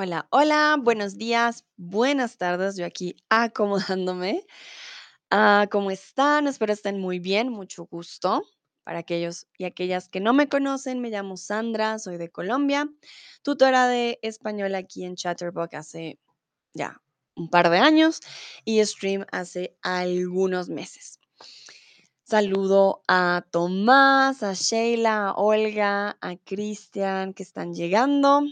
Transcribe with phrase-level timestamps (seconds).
[0.00, 4.46] Hola, hola, buenos días, buenas tardes, yo aquí acomodándome.
[5.28, 6.46] Ah, ¿cómo están?
[6.46, 8.44] Espero estén muy bien, mucho gusto.
[8.84, 12.88] Para aquellos y aquellas que no me conocen, me llamo Sandra, soy de Colombia,
[13.42, 16.20] tutora de español aquí en Chatterbox hace
[16.74, 17.02] ya
[17.34, 18.20] un par de años
[18.64, 21.18] y stream hace algunos meses.
[22.22, 28.44] Saludo a Tomás, a Sheila, a Olga, a Cristian que están llegando.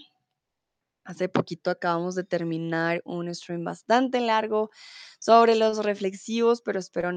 [1.06, 4.70] Hace poquito acabamos de terminar un stream bastante largo
[5.20, 7.10] sobre los reflexivos, pero espero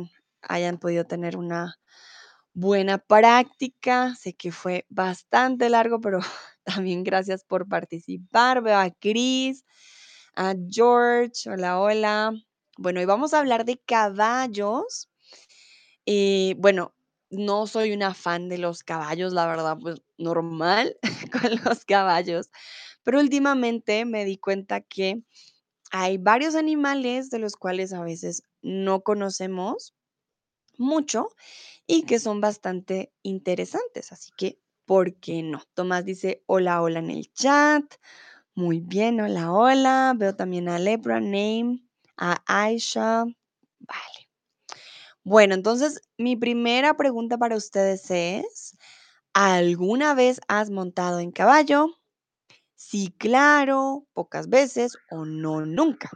[0.44, 1.80] hayan podido tener una
[2.54, 4.16] buena práctica.
[4.16, 6.20] Sé que fue bastante largo, pero
[6.64, 8.62] también gracias por participar.
[8.62, 9.66] Veo a Chris,
[10.36, 12.34] a George, hola, hola.
[12.78, 15.10] Bueno, hoy vamos a hablar de caballos.
[16.06, 16.94] Eh, bueno,
[17.30, 20.98] no soy una fan de los caballos, la verdad, pues normal
[21.32, 22.50] con los caballos,
[23.10, 25.24] pero últimamente me di cuenta que
[25.90, 29.96] hay varios animales de los cuales a veces no conocemos
[30.78, 31.30] mucho
[31.88, 35.64] y que son bastante interesantes, así que, ¿por qué no?
[35.74, 37.84] Tomás dice hola, hola en el chat.
[38.54, 40.14] Muy bien, hola, hola.
[40.16, 41.84] Veo también a Lebra, Name,
[42.16, 43.24] a Aisha.
[43.80, 44.30] Vale.
[45.24, 48.78] Bueno, entonces mi primera pregunta para ustedes es,
[49.34, 51.99] ¿alguna vez has montado en caballo?
[52.82, 56.10] Sí, claro, pocas veces o no, nunca.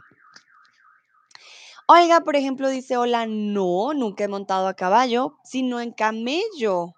[1.86, 6.94] Olga, por ejemplo, dice, hola, no, nunca he montado a caballo, sino en camello.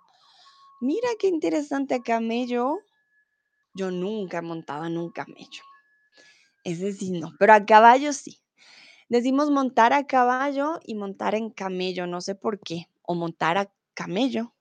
[0.81, 2.79] Mira qué interesante a camello.
[3.75, 5.63] Yo nunca he montado en un camello.
[6.65, 8.39] Ese sí no, pero a caballo sí.
[9.09, 13.73] Decimos montar a caballo y montar en camello, no sé por qué, o montar a
[13.95, 14.55] camello.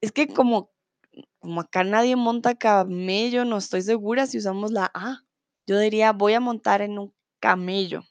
[0.00, 0.70] Es que como
[1.40, 5.24] Como acá nadie monta camello, no estoy segura si usamos la A.
[5.66, 8.04] Yo diría, voy a montar en un camello,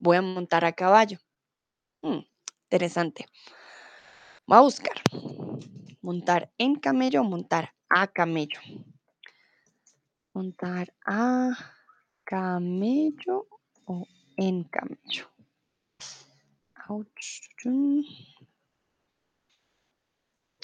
[0.00, 1.18] voy a montar a caballo.
[2.02, 2.24] Mm,
[2.64, 3.26] interesante.
[4.46, 5.00] Voy a buscar.
[6.02, 8.58] Montar en camello o montar a camello.
[10.32, 11.50] Montar a
[12.24, 13.46] camello
[13.84, 15.30] o en camello.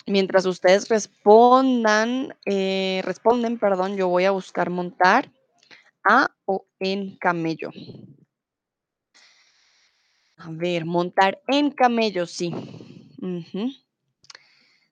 [0.07, 5.33] Mientras ustedes respondan, eh, responden, perdón, yo voy a buscar montar
[6.09, 7.71] a o en camello.
[10.37, 12.55] A ver, montar en camello, sí.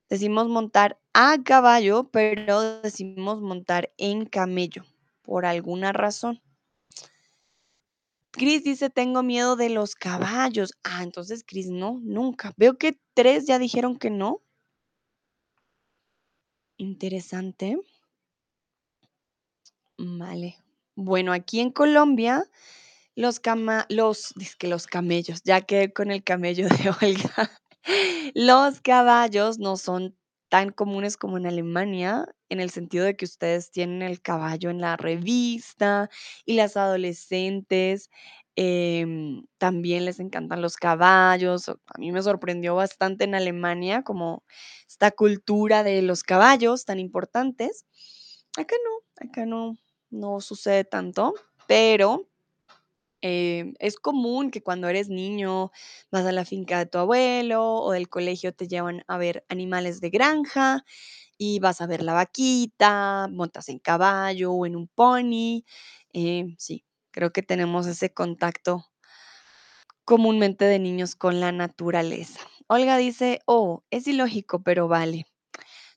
[0.09, 4.85] Decimos montar a caballo, pero decimos montar en camello,
[5.23, 6.41] por alguna razón.
[8.33, 10.73] Chris dice, tengo miedo de los caballos.
[10.83, 12.53] Ah, entonces Chris, no, nunca.
[12.57, 14.44] Veo que tres ya dijeron que no.
[16.85, 17.79] Interesante.
[19.99, 20.57] Vale.
[20.97, 22.45] Bueno, aquí en Colombia,
[23.17, 23.41] los
[23.89, 27.51] los, que los camellos, ya que con el camello de Olga.
[28.35, 30.17] Los caballos no son
[30.51, 34.81] tan comunes como en Alemania, en el sentido de que ustedes tienen el caballo en
[34.81, 36.11] la revista
[36.47, 38.11] y las adolescentes
[38.57, 41.69] em, también les encantan los caballos.
[41.69, 44.45] A mí me sorprendió bastante en Alemania como
[44.89, 47.85] esta cultura de los caballos tan importantes.
[48.57, 49.77] Acá no, acá no,
[50.11, 51.35] no sucede tanto,
[51.67, 52.29] pero
[53.27, 55.71] Em, es común que cuando eres niño
[56.11, 60.01] vas a la finca de tu abuelo o del colegio te llevan a ver animales
[60.03, 60.85] de granja
[61.39, 65.65] y vas a ver la vaquita, montas en caballo o en un pony.
[66.13, 68.91] em, sí, creo que tenemos ese contacto
[70.05, 72.41] comúnmente de niños con la naturaleza.
[72.67, 75.27] Olga dice, oh, es ilógico, pero vale.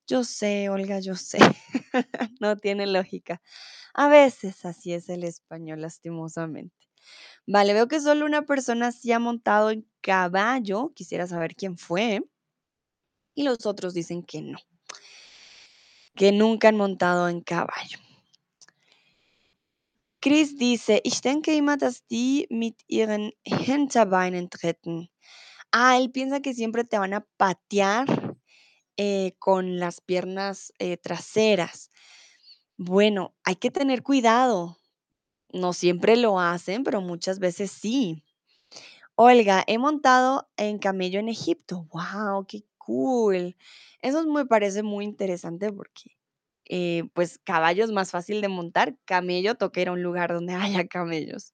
[0.05, 1.39] Yo sé, Olga, yo sé.
[2.39, 3.41] No tiene lógica.
[3.95, 6.87] A veces así es el español, lastimosamente.
[7.47, 10.93] Vale, veo que solo una persona sí ha montado en caballo.
[10.93, 12.21] Quisiera saber quién fue.
[13.33, 14.59] Y los otros dicen que no,
[16.15, 18.06] que nunca han montado en caballo.
[20.19, 25.09] Chris dice, ich denke immer, dass die mit ihren Hinterbeinen treten.
[25.71, 28.35] Ah, él piensa que siempre te van a patear
[28.97, 31.91] eh, con las piernas eh, traseras.
[32.77, 34.77] Bueno, hay que tener cuidado.
[35.53, 38.23] No siempre lo hacen, pero muchas veces sí.
[39.15, 41.87] Olga, he montado en camello en Egipto.
[41.91, 43.55] Wow, qué cool.
[44.01, 46.16] Eso me parece muy interesante porque,
[46.69, 48.95] eh, pues, caballo es más fácil de montar.
[49.05, 50.53] Camello toca ir a un lugar donde
[50.83, 51.53] haya camellos.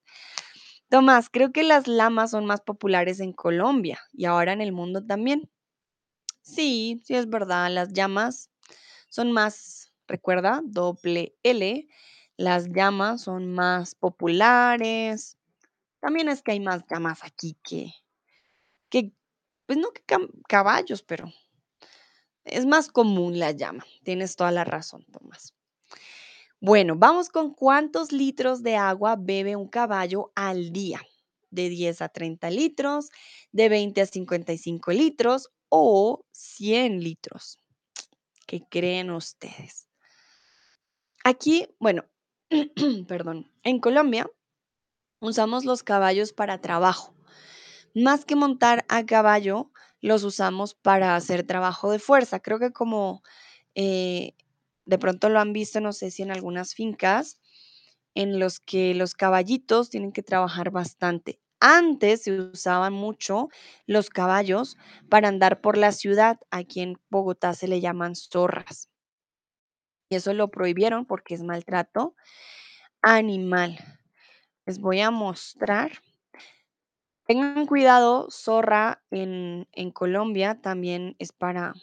[0.89, 5.05] Tomás, creo que las lamas son más populares en Colombia y ahora en el mundo
[5.05, 5.49] también.
[6.43, 7.71] Sí, sí es verdad.
[7.71, 8.51] Las llamas
[9.09, 11.87] son más, recuerda, doble L.
[12.37, 15.37] Las llamas son más populares.
[16.01, 17.93] También es que hay más llamas aquí que
[18.89, 19.11] que,
[19.65, 20.03] pues, no que
[20.47, 21.31] caballos, pero
[22.45, 23.85] es más común la llama.
[24.03, 25.53] Tienes toda la razón, Tomás.
[26.59, 31.01] Bueno, vamos con cuántos litros de agua bebe un caballo al día.
[31.49, 33.09] De 10 a 30 litros,
[33.51, 37.59] de 20 a 55 litros o 100 litros.
[38.47, 39.87] ¿Qué creen ustedes?
[41.23, 42.05] Aquí, bueno,
[43.07, 44.29] perdón, en Colombia
[45.19, 47.13] usamos los caballos para trabajo.
[47.93, 49.69] Más que montar a caballo,
[50.03, 52.41] los usamos para hacer trabajo de fuerza.
[52.41, 53.23] Creo que como
[53.73, 54.33] eh,
[54.85, 57.39] de pronto lo han visto, no sé si en algunas fincas,
[58.15, 61.39] en los que los caballitos tienen que trabajar bastante.
[61.61, 63.47] Antes se usaban mucho
[63.87, 64.77] los caballos
[65.09, 66.37] para andar por la ciudad.
[66.51, 68.89] Aquí en Bogotá se le llaman zorras.
[70.09, 72.13] Y eso lo prohibieron porque es maltrato
[73.01, 73.79] animal.
[74.65, 75.91] Les voy a mostrar.
[77.25, 81.73] Tengan cuidado, zorra en, en Colombia también es para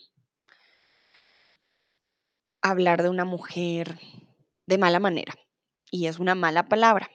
[2.61, 3.99] hablar de una mujer
[4.67, 5.35] de mala manera
[5.91, 7.11] y es una mala palabra.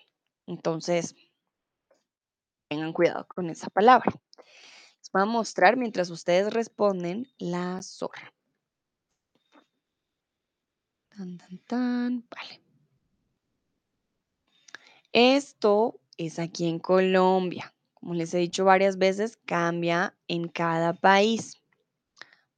[0.48, 1.16] Entonces,
[2.68, 4.12] tengan cuidado con esa palabra.
[5.00, 8.34] Les voy a mostrar mientras ustedes responden la zorra.
[12.30, 12.62] Vale.
[15.14, 17.75] Esto es aquí en Colombia.
[18.06, 21.60] Como les he dicho varias veces, cambia en cada país.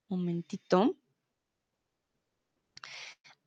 [0.10, 0.98] Momentito.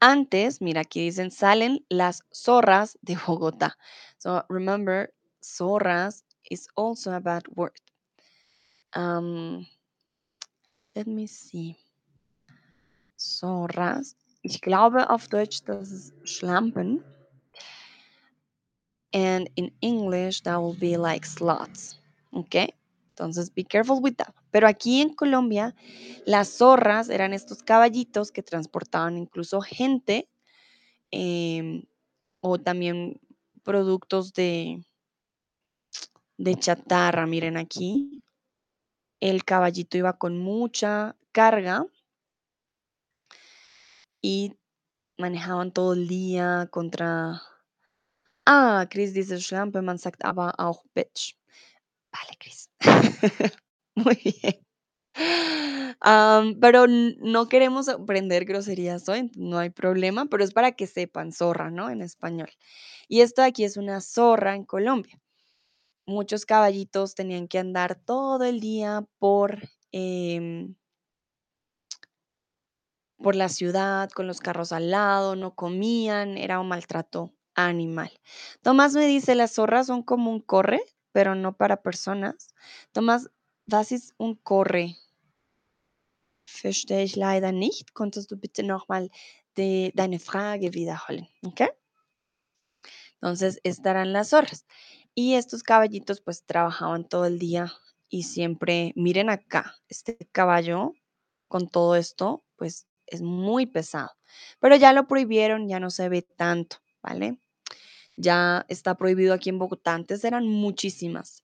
[0.00, 3.76] Antes, mira, aquí dicen, salen las zorras de Bogotá.
[4.17, 5.12] So remember,
[5.43, 7.76] zorras is also a bad word.
[8.97, 9.67] Um,
[10.94, 11.76] let me see.
[13.19, 14.17] Zorras.
[14.41, 17.05] Ich glaube auf Deutsch, das ist Schlampen.
[19.12, 21.99] And in English, that will be like slots.
[22.33, 22.55] ¿Ok?
[23.11, 24.35] Entonces, be careful with that.
[24.51, 25.75] Pero aquí en Colombia,
[26.27, 30.29] las zorras eran estos caballitos que transportaban incluso gente
[31.11, 31.85] em,
[32.41, 33.21] o también
[33.62, 34.85] productos de,
[36.39, 37.27] de chatarra.
[37.27, 38.23] Miren aquí,
[39.21, 41.85] el caballito iba con mucha carga
[44.23, 44.55] y
[45.19, 47.43] manejaban todo el día contra...
[48.52, 51.37] Ah, Chris dice Schlampe, man sagt aber auch Bitch.
[52.12, 52.69] Vale, Chris.
[53.94, 54.67] Muy bien.
[56.61, 61.70] Pero no queremos aprender groserías hoy, no hay problema, pero es para que sepan, zorra,
[61.70, 61.91] ¿no?
[61.91, 62.50] En español.
[63.08, 65.20] Y esto de aquí es una zorra en Colombia.
[66.06, 69.58] Muchos caballitos tenían que andar todo el día por,
[69.93, 70.75] em,
[73.19, 78.11] por la ciudad, con los carros al lado, no comían, era un maltrato animal.
[78.62, 80.81] Tomás me dice, las zorras son como un corre,
[81.12, 82.55] pero no para personas.
[82.93, 83.31] Tomás,
[83.67, 84.97] was un corre?
[86.62, 87.93] Verstehe ich leider nicht.
[87.93, 89.11] Konntest du bitte nochmal
[89.55, 91.29] de, deine Frage wiederholen?
[91.43, 91.62] ¿Ok?
[93.14, 94.67] Entonces estarán las zorras.
[95.14, 97.73] Y estos caballitos pues trabajaban todo el día
[98.08, 100.94] y siempre, miren acá, este caballo
[101.49, 104.11] con todo esto pues es muy pesado.
[104.61, 107.38] Pero ya lo prohibieron, ya no se ve tanto, ¿vale?
[108.16, 109.95] Ya está prohibido aquí en Bogotá.
[109.95, 111.42] Antes eran muchísimas.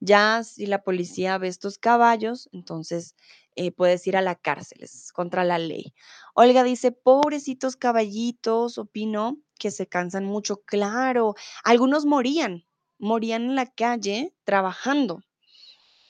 [0.00, 3.14] Ya si la policía ve estos caballos, entonces
[3.54, 5.94] eh, puedes ir a la cárcel, es contra la ley.
[6.34, 10.62] Olga dice, pobrecitos caballitos, opino que se cansan mucho.
[10.64, 12.64] Claro, algunos morían,
[12.98, 15.22] morían en la calle trabajando.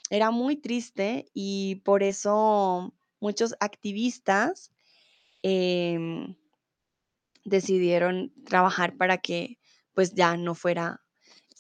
[0.09, 4.73] Era muy triste y por eso muchos activistas
[5.43, 6.35] em,
[7.45, 9.59] decidieron trabajar para que
[9.95, 11.03] pues ya no fuera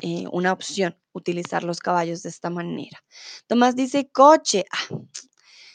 [0.00, 3.04] eh, una opción utilizar los caballos de esta manera.
[3.46, 4.64] Tomás dice coche.
[4.72, 4.98] Ah,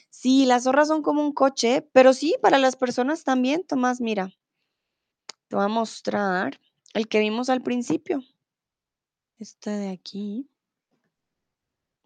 [0.09, 4.31] sí, las zorras son como un coche, pero sí, para las personas también, Tomás, mira,
[5.47, 6.59] te voy a mostrar
[6.93, 8.21] el que vimos al principio.
[9.39, 10.49] Este de aquí.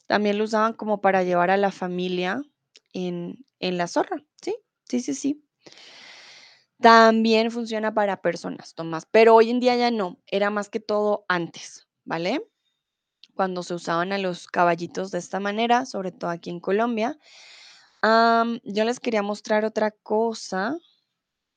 [0.08, 2.42] También lo usaban como para llevar a la familia
[2.92, 4.18] en, en la zorra.
[4.42, 4.56] Sí,
[4.90, 5.44] sí, sí, sí.
[6.82, 11.26] También funciona para personas, Tomás, pero hoy en día ya no, era más que todo
[11.28, 12.44] antes, ¿vale?
[13.36, 17.20] Cuando se usaban a los caballitos de esta manera, sobre todo aquí en Colombia.
[18.64, 20.78] Yo les quería mostrar otra cosa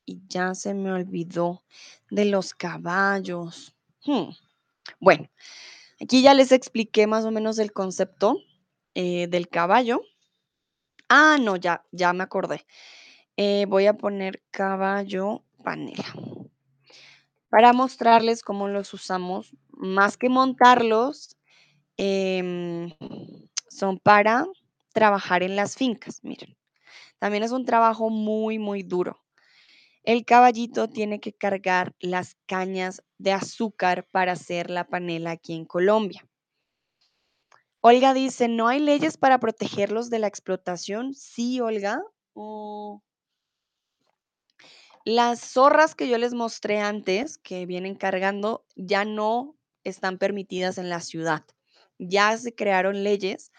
[0.06, 1.64] y ya se me olvidó
[2.10, 3.74] de los caballos.
[4.04, 4.30] Hmm,
[5.00, 5.28] Bueno,
[6.00, 8.38] aquí ya les expliqué más o menos el concepto
[8.94, 10.02] eh, del caballo.
[11.08, 12.64] Ah, no, ya, ya me acordé.
[13.36, 16.04] Eh, voy a poner caballo panela.
[17.48, 21.36] para mostrarles cómo los usamos, más que montarlos,
[21.98, 22.90] em,
[23.70, 24.46] son para
[24.94, 26.56] trabajar en las fincas, miren.
[27.18, 29.20] También es un trabajo muy, muy duro.
[30.04, 35.64] El caballito tiene que cargar las cañas de azúcar para hacer la panela aquí en
[35.66, 36.26] Colombia.
[37.82, 41.14] Olga dice, ¿no hay leyes para protegerlos de la explotación?
[41.14, 42.00] Sí, Olga.
[42.32, 43.02] Oh.
[45.04, 50.88] Las zorras que yo les mostré antes, que vienen cargando, ya no están permitidas en
[50.88, 51.44] la ciudad.
[51.98, 53.50] Ya se crearon leyes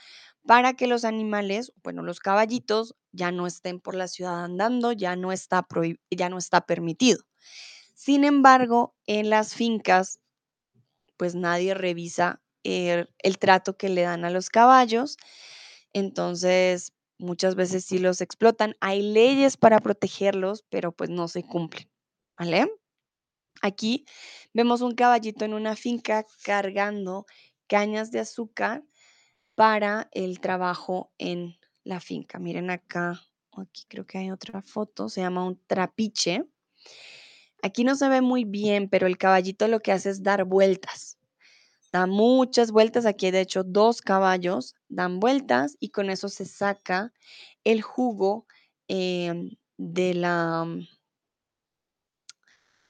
[0.48, 5.16] para que los animales, bueno, los caballitos, ya no estén por la ciudad andando, ya
[5.16, 5.68] no está,
[6.12, 7.20] ya no está permitido.
[7.96, 10.20] Sin embargo, en las fincas,
[11.18, 15.18] pues nadie revisa el, el trato que le dan a los caballos.
[15.94, 18.76] Entonces, muchas veces sí los explotan.
[18.80, 21.90] Hay leyes para protegerlos, pero pues no se cumplen.
[22.38, 22.70] ¿Vale?
[23.62, 24.06] Aquí
[24.54, 27.26] vemos un caballito en una finca cargando
[27.68, 28.84] cañas de azúcar
[29.56, 32.40] para el trabajo en la finca.
[32.40, 33.22] Miren acá,
[33.54, 36.46] aquí creo que hay otra foto, se llama un trapiche.
[37.62, 41.18] Aquí no se ve muy bien, pero el caballito lo que hace es dar vueltas.
[41.92, 47.14] Da muchas vueltas, aquí de hecho dos caballos dan vueltas y con eso se saca
[47.64, 48.48] el jugo
[48.88, 50.66] em, de la,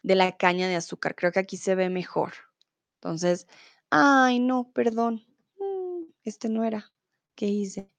[0.04, 1.16] de la caña de azúcar.
[1.16, 2.34] Creo que aquí se ve mejor.
[2.96, 3.48] Entonces,
[3.90, 5.26] ay, no, perdón.
[5.60, 6.92] Mm, este no era.
[7.36, 7.90] ¿Qué hice?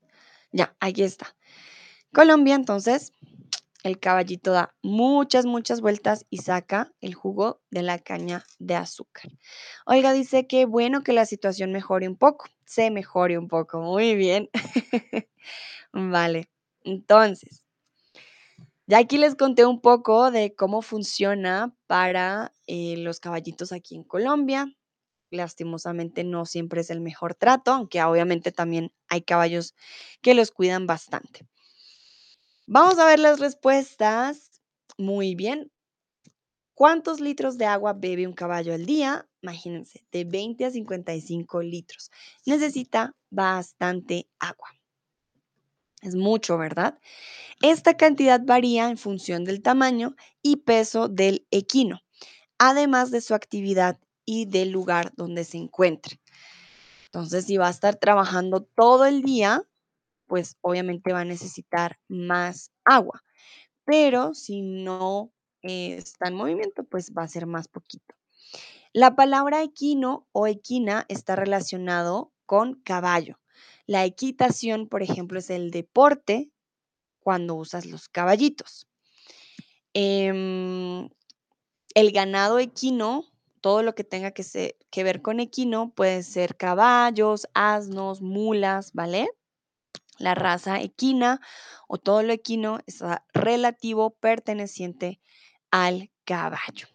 [0.52, 1.36] Ya, aquí está.
[2.12, 3.12] Colombia, entonces,
[3.86, 9.30] el caballito da muchas, muchas vueltas y saca el jugo de la caña de azúcar.
[9.86, 12.46] Oiga, dice que bueno que la situación mejore un poco.
[12.64, 13.80] Se mejore un poco.
[13.80, 14.50] Muy bien.
[15.92, 16.48] vale.
[16.82, 17.62] Entonces,
[18.88, 24.02] ya aquí les conté un poco de cómo funciona para eh, los caballitos aquí en
[24.02, 24.66] Colombia.
[25.30, 29.74] Lastimosamente no siempre es el mejor trato, aunque obviamente también hay caballos
[30.22, 31.46] que los cuidan bastante.
[32.68, 34.60] Vamos a ver las respuestas.
[34.98, 35.70] Muy bien.
[36.74, 39.28] ¿Cuántos litros de agua bebe un caballo al día?
[39.40, 42.10] Imagínense, de 20 a 55 litros.
[42.44, 44.68] Necesita bastante agua.
[46.02, 46.98] Es mucho, ¿verdad?
[47.62, 52.00] Esta cantidad varía en función del tamaño y peso del equino,
[52.58, 56.20] además de su actividad y del lugar donde se encuentre.
[57.04, 59.62] Entonces, si va a estar trabajando todo el día,
[60.26, 63.22] pues obviamente va a necesitar más agua.
[63.84, 68.14] Pero si no está en movimiento, pues va a ser más poquito.
[68.92, 73.38] La palabra equino o equina está relacionado con caballo.
[73.86, 76.50] La equitación, por ejemplo, es el deporte
[77.20, 78.88] cuando usas los caballitos.
[79.92, 81.08] Em,
[81.94, 83.24] el ganado equino,
[83.60, 89.28] todo lo que tenga que, que ver con equino, puede ser caballos, asnos, mulas, ¿vale?
[90.18, 91.40] La raza equina
[91.88, 95.20] o todo lo equino es relativo perteneciente
[95.70, 96.88] al caballo.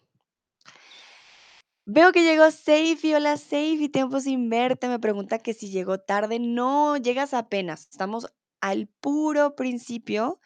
[1.84, 3.14] Veo que llegó Seifi.
[3.14, 4.88] Hola Seifi, tiempo sin verte.
[4.88, 6.38] Me pregunta que si llegó tarde.
[6.38, 7.88] No, llegas apenas.
[7.90, 8.28] Estamos
[8.60, 10.40] al puro principio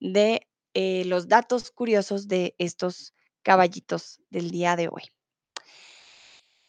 [0.00, 5.04] de eh, los datos curiosos de estos caballitos del día de hoy.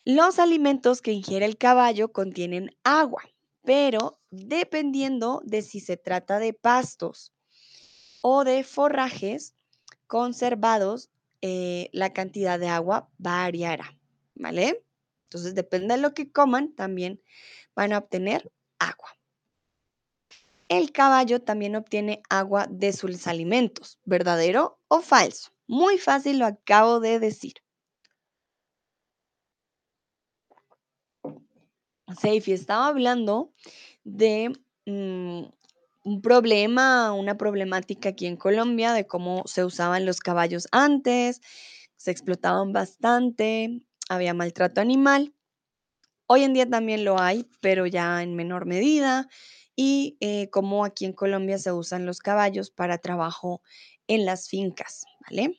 [0.05, 3.23] Los alimentos que ingiere el caballo contienen agua,
[3.63, 7.33] pero dependiendo de si se trata de pastos
[8.21, 9.55] o de forrajes
[10.07, 11.09] conservados,
[11.41, 13.97] eh, la cantidad de agua variará,
[14.35, 14.83] ¿vale?
[15.25, 17.21] Entonces, depende de lo que coman, también
[17.75, 19.17] van a obtener agua.
[20.69, 25.51] El caballo también obtiene agua de sus alimentos, ¿verdadero o falso?
[25.67, 27.53] Muy fácil, lo acabo de decir.
[32.19, 33.53] Seifi estaba hablando
[34.03, 34.51] de
[34.85, 35.43] mm,
[36.03, 41.41] un problema, una problemática aquí en Colombia de cómo se usaban los caballos antes,
[41.95, 45.33] se explotaban bastante, había maltrato animal.
[46.27, 49.27] Hoy en día también lo hay, pero ya en menor medida
[49.75, 53.61] y eh, cómo aquí en Colombia se usan los caballos para trabajo
[54.07, 55.57] en las fincas, ¿vale?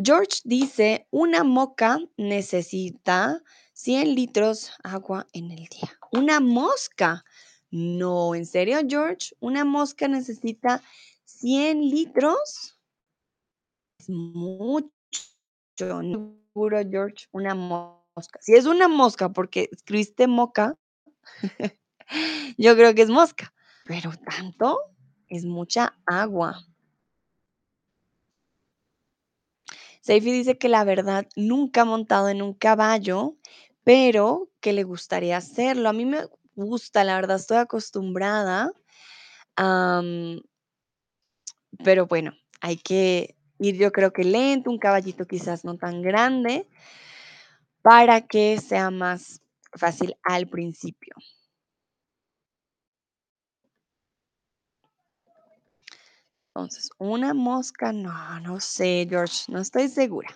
[0.00, 3.42] George dice, una moca necesita
[3.78, 5.96] 100 litros agua en el día.
[6.10, 7.24] Una mosca.
[7.70, 9.36] No, ¿en serio, George?
[9.38, 10.82] ¿Una mosca necesita
[11.24, 12.76] 100 litros?
[14.00, 14.90] Es mucho.
[15.76, 18.40] Seguro, George, una mosca.
[18.42, 20.76] Si es una mosca porque escribiste moca,
[22.58, 23.54] Yo creo que es mosca,
[23.84, 24.80] pero tanto
[25.28, 26.64] es mucha agua.
[30.00, 33.36] Seifi dice que la verdad nunca ha montado en un caballo,
[33.88, 35.88] pero que le gustaría hacerlo.
[35.88, 38.70] A mí me gusta, la verdad, estoy acostumbrada,
[41.82, 46.68] pero bueno, hay que ir, yo creo que lento, un caballito quizás no tan grande,
[47.80, 49.40] para que sea más
[49.72, 51.14] fácil al principio.
[56.48, 60.28] Entonces, una mosca, no, no sé, George, no estoy segura.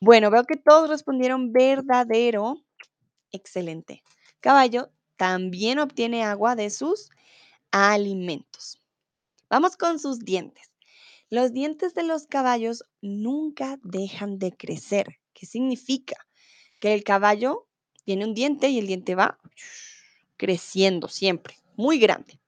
[0.00, 2.64] Bueno, veo que todos respondieron verdadero.
[3.32, 4.02] Excelente.
[4.40, 7.10] Caballo también obtiene agua de sus
[7.72, 8.80] alimentos.
[9.50, 10.70] Vamos con sus dientes.
[11.30, 15.18] Los dientes de los caballos nunca dejan de crecer.
[15.34, 16.16] ¿Qué significa?
[16.80, 17.66] Que el caballo
[18.04, 19.38] tiene un diente y el diente va
[20.36, 22.40] creciendo siempre, muy grande.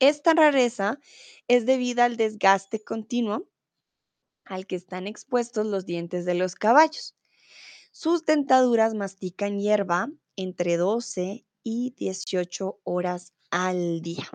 [0.00, 0.98] Esta rareza
[1.46, 3.48] es debida al desgaste continuo
[4.44, 7.14] al que están expuestos los dientes de los caballos.
[7.92, 14.28] Sus dentaduras mastican hierba entre 12 y 18 horas al día.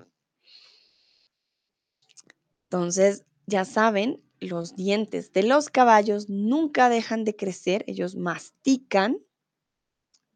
[2.63, 9.19] Entonces, ya saben, los dientes de los caballos nunca dejan de crecer, ellos mastican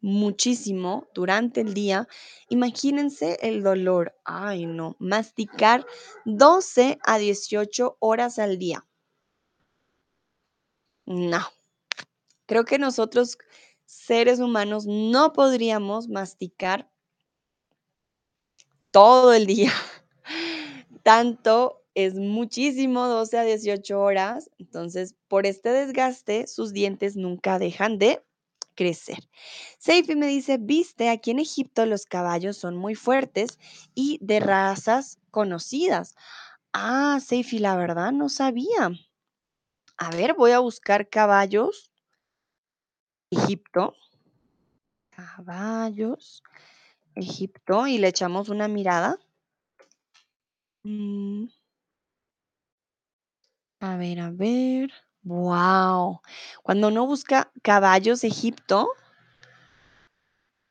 [0.01, 2.07] muchísimo durante el día.
[2.49, 4.15] Imagínense el dolor.
[4.25, 5.85] Ay, no, masticar
[6.25, 8.85] 12 a 18 horas al día.
[11.05, 11.41] No,
[12.45, 13.37] creo que nosotros
[13.85, 16.89] seres humanos no podríamos masticar
[18.91, 19.71] todo el día.
[21.03, 24.49] Tanto es muchísimo, 12 a 18 horas.
[24.59, 28.23] Entonces, por este desgaste, sus dientes nunca dejan de
[28.75, 29.19] crecer.
[29.77, 33.59] Seifi me dice, viste, aquí en Egipto los caballos son muy fuertes
[33.93, 36.15] y de razas conocidas.
[36.73, 38.91] Ah, Seifi, la verdad no sabía.
[39.97, 41.91] A ver, voy a buscar caballos.
[43.29, 43.93] Egipto.
[45.11, 46.43] Caballos.
[47.15, 47.87] Egipto.
[47.87, 49.17] Y le echamos una mirada.
[50.83, 51.47] Mm.
[53.79, 54.91] A ver, a ver.
[55.23, 56.21] Wow.
[56.63, 58.89] Cuando uno busca caballos Egipto,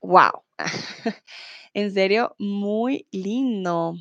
[0.01, 0.43] wow.
[1.75, 3.95] en serio, muy lindo.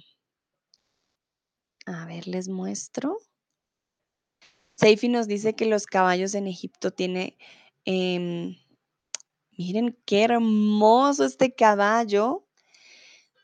[1.85, 3.17] A ver, les muestro.
[4.81, 7.37] Seifi nos dice que los caballos en Egipto tiene,
[7.85, 8.57] em,
[9.55, 12.47] miren qué hermoso este caballo.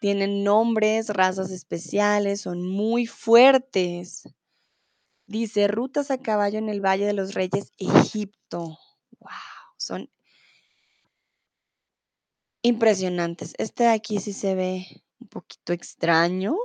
[0.01, 4.23] Tienen nombres, razas especiales, son muy fuertes.
[5.27, 8.79] Dice, rutas a caballo en el Valle de los Reyes, Egipto.
[9.19, 9.29] Wow,
[9.77, 10.09] son
[12.63, 13.53] impresionantes.
[13.59, 14.87] Este de aquí sí se ve
[15.19, 16.55] un poquito extraño,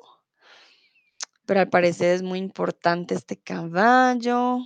[1.47, 4.59] pero al parecer es muy importante este caballo.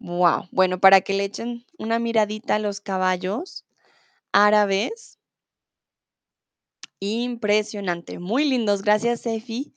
[0.00, 3.64] Wow, bueno, para que le echen una miradita a los caballos
[4.32, 5.18] árabes.
[7.00, 8.82] Impresionante, muy lindos.
[8.82, 9.74] Gracias, Efi,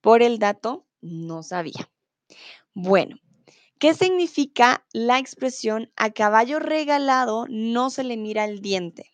[0.00, 0.86] por el dato.
[1.00, 1.90] No sabía.
[2.74, 3.16] Bueno,
[3.78, 9.11] ¿qué significa la expresión a caballo regalado no se le mira el diente?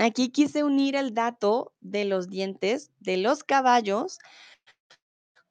[0.00, 4.18] Aquí quise unir el dato de los dientes de los caballos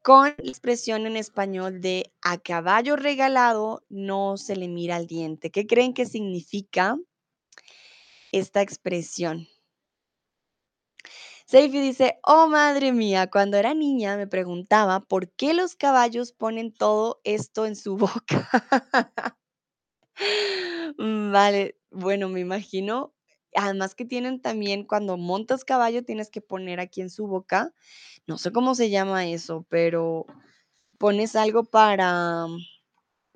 [0.02, 5.52] con la expresión en español de a caballo regalado no se le mira el diente.
[5.52, 6.98] ¿Qué creen que significa
[8.32, 9.48] esta expresión?
[11.46, 16.74] Seifi dice, oh madre mía, cuando era niña me preguntaba por qué los caballos ponen
[16.74, 18.50] todo esto en su boca.
[20.98, 23.14] Vale, bueno, me imagino,
[23.56, 27.74] además que tienen también, cuando montas caballo tienes que poner aquí en su boca,
[28.28, 30.26] no sé cómo se llama eso, pero
[30.98, 32.46] pones algo para,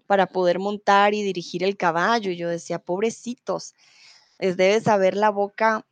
[0.08, 2.32] para poder montar y dirigir el caballo.
[2.32, 3.74] Y yo decía, pobrecitos,
[4.40, 5.86] les debe saber la boca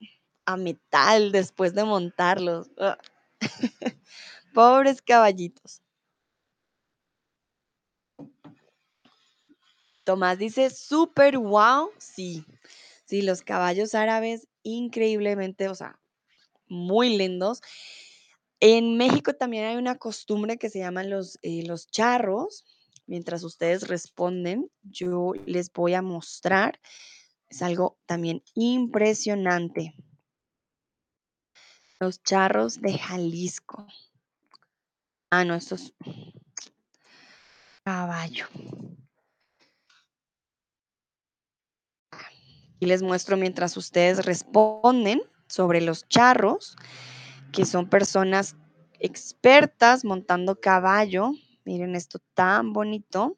[0.45, 2.69] a metal después de montarlos.
[2.77, 2.97] Ah.
[4.53, 5.81] Pobres caballitos.
[10.03, 11.89] Tomás dice, súper wow.
[11.97, 12.43] Sí,
[13.11, 15.99] sí, los caballos árabes increíblemente, o sea,
[16.69, 17.61] muy lindos.
[18.61, 22.63] En México también hay una costumbre que se llaman los, eh, los charros.
[23.07, 26.79] Mientras ustedes responden, yo les voy a mostrar.
[27.49, 29.93] Es algo también impresionante.
[31.99, 33.87] Los charros de Jalisco.
[35.31, 35.93] Ah, no, estos.
[37.83, 38.47] Caballo.
[42.81, 46.75] Y les muestro mientras ustedes responden sobre los charros,
[47.53, 48.57] que son personas
[48.99, 51.31] expertas montando caballo.
[51.63, 53.37] Miren esto tan bonito.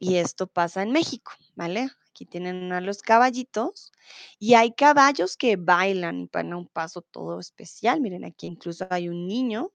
[0.00, 1.90] y esto pasa en México, ¿vale?
[2.10, 3.92] Aquí tienen a los caballitos
[4.38, 8.00] y hay caballos que bailan y van a un paso todo especial.
[8.00, 9.72] Miren, aquí incluso hay un niño,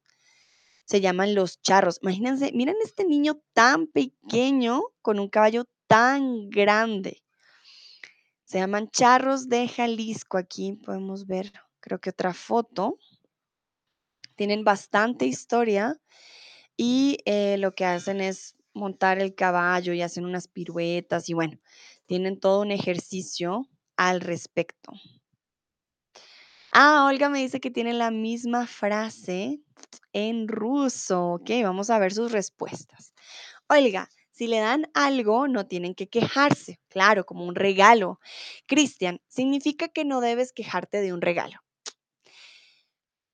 [0.86, 2.00] se llaman los charros.
[2.02, 7.25] Imagínense, miren este niño tan pequeño con un caballo tan grande.
[8.46, 10.38] Se llaman charros de Jalisco.
[10.38, 12.98] Aquí podemos ver, creo que otra foto.
[14.36, 16.00] Tienen bastante historia
[16.78, 21.58] y eh, lo que hacen es montar el caballo y hacen unas piruetas y bueno,
[22.06, 24.92] tienen todo un ejercicio al respecto.
[26.72, 29.62] Ah, Olga me dice que tiene la misma frase
[30.12, 31.36] en ruso.
[31.36, 33.14] Ok, vamos a ver sus respuestas.
[33.70, 36.82] Olga, si le dan algo, no tienen que quejarse.
[36.90, 38.20] Claro, como un regalo.
[38.68, 41.58] Cristian, significa que no debes quejarte de un regalo.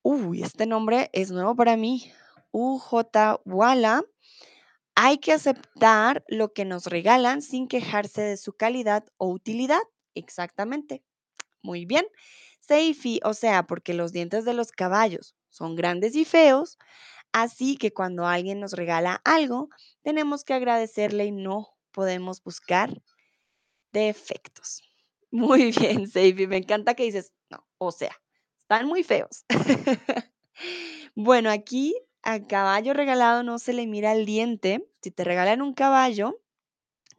[0.02, 2.12] Uy, este nombre es nuevo para mí.
[2.52, 4.04] UJ Wala.
[4.94, 9.82] Hay que aceptar lo que nos regalan sin quejarse de su calidad o utilidad.
[10.14, 11.02] Exactamente.
[11.62, 12.06] Muy bien.
[12.60, 16.78] Seifi, o sea, porque los dientes de los caballos son grandes y feos,
[17.32, 19.68] así que cuando alguien nos regala algo,
[20.02, 23.02] tenemos que agradecerle y no podemos buscar
[23.92, 24.82] defectos.
[25.30, 28.14] Muy bien, Seifi, me encanta que dices, no, o sea,
[28.62, 29.44] están muy feos.
[31.14, 34.86] bueno, aquí al caballo regalado no se le mira el diente.
[35.00, 36.38] Si te regalan un caballo,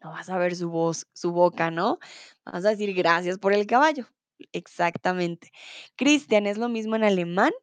[0.04, 2.00] no vas a ver su voz, su boca, ¿no?
[2.46, 4.08] Vas a decir gracias por el caballo.
[4.52, 5.52] Exactamente.
[5.96, 7.54] Cristian, ¿es lo mismo en alemán?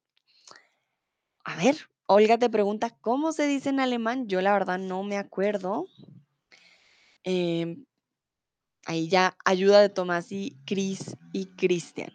[1.45, 4.27] A ver, Olga te pregunta, ¿cómo se dice en alemán?
[4.27, 5.87] Yo la verdad no me acuerdo.
[7.23, 7.87] Em,
[8.85, 12.13] ahí ya ayuda de Tomás y Cris y Cristian.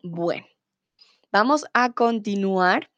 [0.00, 0.46] Bueno,
[1.32, 2.88] vamos a continuar.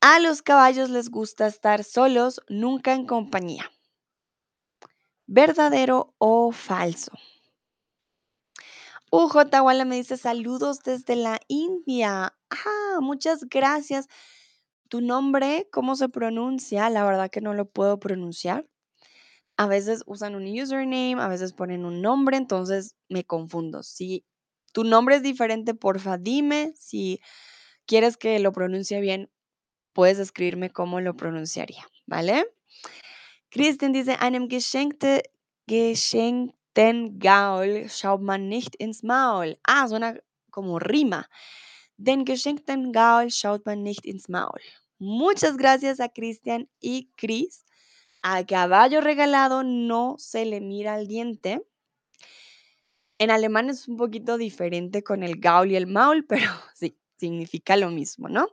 [0.00, 3.70] A los caballos les gusta estar solos, nunca en compañía.
[5.26, 7.12] ¿Verdadero o falso?
[9.18, 12.36] UJ Walla me dice saludos desde la India.
[12.50, 14.08] Ah, muchas gracias.
[14.90, 16.90] ¿Tu nombre cómo se pronuncia?
[16.90, 18.68] La verdad que no lo puedo pronunciar.
[19.56, 23.82] A veces usan un username, a veces ponen un nombre, entonces me confundo.
[23.82, 24.26] Si
[24.72, 26.74] tu nombre es diferente, porfa, dime.
[26.78, 27.22] Si
[27.86, 29.30] quieres que lo pronuncie bien,
[29.94, 32.44] puedes escribirme cómo lo pronunciaría, ¿vale?
[33.48, 35.22] Christian dice, einem geschenkte,
[36.76, 39.58] geschenkten Gaul schaut man nicht ins Maul.
[39.64, 40.18] Ah, suena
[40.50, 41.26] como rima.
[41.96, 44.60] Den geschenkten Gaul schaut man nicht ins Maul.
[44.98, 47.64] Muchas gracias a Christian y Chris.
[48.22, 51.62] Al caballo regalado no se le mira el diente.
[53.18, 57.76] En alemán es un poquito diferente con el Gaul y el Maul, pero sí, significa
[57.76, 58.48] lo mismo, ¿no?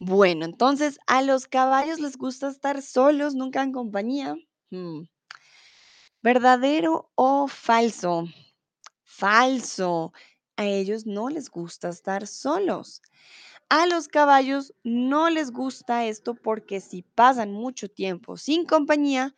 [0.00, 4.34] Bueno, entonces a los caballos les gusta estar solos, nunca en compañía.
[4.70, 5.02] Hmm.
[6.22, 8.28] ¿Verdadero o falso?
[9.02, 10.12] Falso.
[10.56, 13.02] A ellos no les gusta estar solos.
[13.68, 19.34] A los caballos no les gusta esto porque si pasan mucho tiempo sin compañía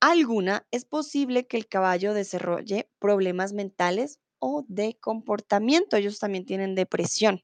[0.00, 5.96] alguna, es posible que el caballo desarrolle problemas mentales o de comportamiento.
[5.96, 7.42] Ellos también tienen depresión.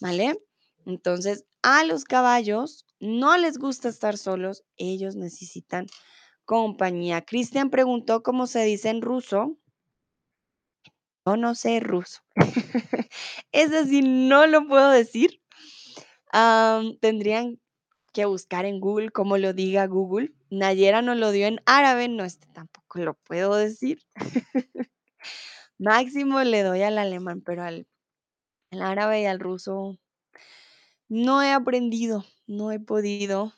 [0.00, 0.38] ¿Vale?
[0.84, 5.86] Entonces, a los caballos no les gusta estar solos, ellos necesitan
[6.48, 7.20] compañía.
[7.26, 9.58] Cristian preguntó cómo se dice en ruso.
[11.26, 12.22] Yo no sé ruso.
[13.52, 15.42] es decir, no lo puedo decir.
[17.02, 17.60] tendrían
[18.14, 20.32] que buscar en Google cómo lo diga Google.
[20.48, 24.00] Nayera no lo dio en árabe, no, este tampoco lo puedo decir.
[25.78, 27.86] Máximo le doy al alemán, pero al
[28.70, 29.98] árabe y al ruso
[31.10, 33.52] no he aprendido, no he podido.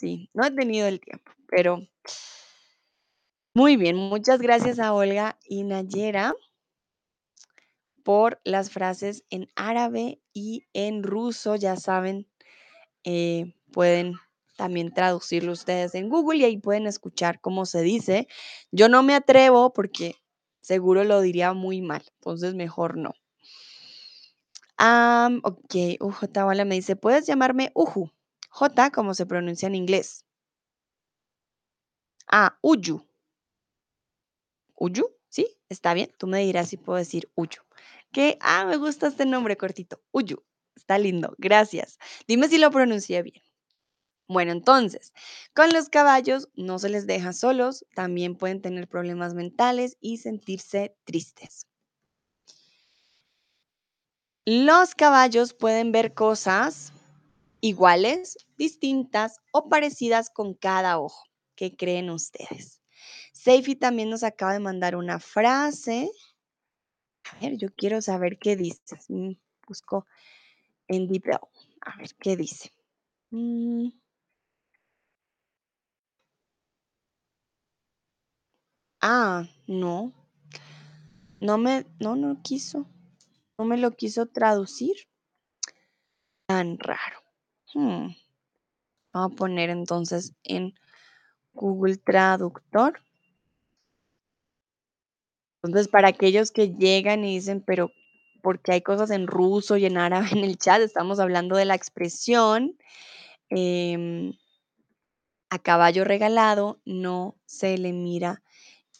[0.00, 1.86] Sí, no he tenido el tiempo, pero
[3.54, 3.96] muy bien.
[3.96, 6.34] Muchas gracias a Olga y Nayera
[8.02, 11.56] por las frases en árabe y en ruso.
[11.56, 12.26] Ya saben,
[13.04, 14.14] eh, pueden
[14.56, 18.26] también traducirlo ustedes en Google y ahí pueden escuchar cómo se dice.
[18.72, 20.14] Yo no me atrevo porque
[20.62, 23.12] seguro lo diría muy mal, entonces mejor no.
[25.42, 28.10] ok, UJ Wala me dice, ¿puedes llamarme Uju?
[28.50, 30.24] J, como se pronuncia en inglés.
[32.26, 33.00] Ah, Uyu.
[34.76, 35.46] Uyu, ¿sí?
[35.68, 36.12] Está bien.
[36.18, 37.62] Tú me dirás si puedo decir Uyu.
[38.12, 40.02] Que, ah, me gusta este nombre cortito.
[40.12, 40.42] Uyu.
[40.76, 41.34] Está lindo.
[41.38, 41.98] Gracias.
[42.26, 43.42] Dime si lo pronuncié bien.
[44.28, 45.12] Bueno, entonces,
[45.54, 50.96] con los caballos no se les deja solos, también pueden tener problemas mentales y sentirse
[51.04, 51.66] tristes.
[54.46, 56.92] Los caballos pueden ver cosas
[57.60, 61.24] iguales, distintas o parecidas con cada ojo.
[61.56, 62.80] ¿Qué creen ustedes?
[63.32, 66.10] Seifi también nos acaba de mandar una frase.
[67.24, 68.96] A ver, yo quiero saber qué dice.
[69.08, 69.32] Mm,
[69.66, 70.06] Busco
[70.88, 71.32] en DeepL.
[71.82, 72.72] A ver qué dice.
[73.30, 73.88] Mm,
[79.02, 80.12] Ah, no.
[81.40, 82.86] No me, no, no quiso.
[83.58, 84.96] No me lo quiso traducir.
[86.46, 87.19] Tan raro.
[87.74, 88.10] Hmm,
[89.12, 90.74] Vamos a poner entonces en
[91.54, 93.00] Google Traductor.
[95.62, 97.92] Entonces, para aquellos que llegan y dicen, pero
[98.42, 100.80] ¿por qué hay cosas en ruso y en árabe en el chat?
[100.80, 102.76] Estamos hablando de la expresión
[103.50, 104.34] em,
[105.48, 108.42] a caballo regalado no se le mira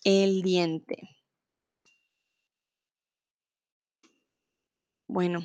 [0.04, 0.96] el diente.
[5.09, 5.44] Bueno.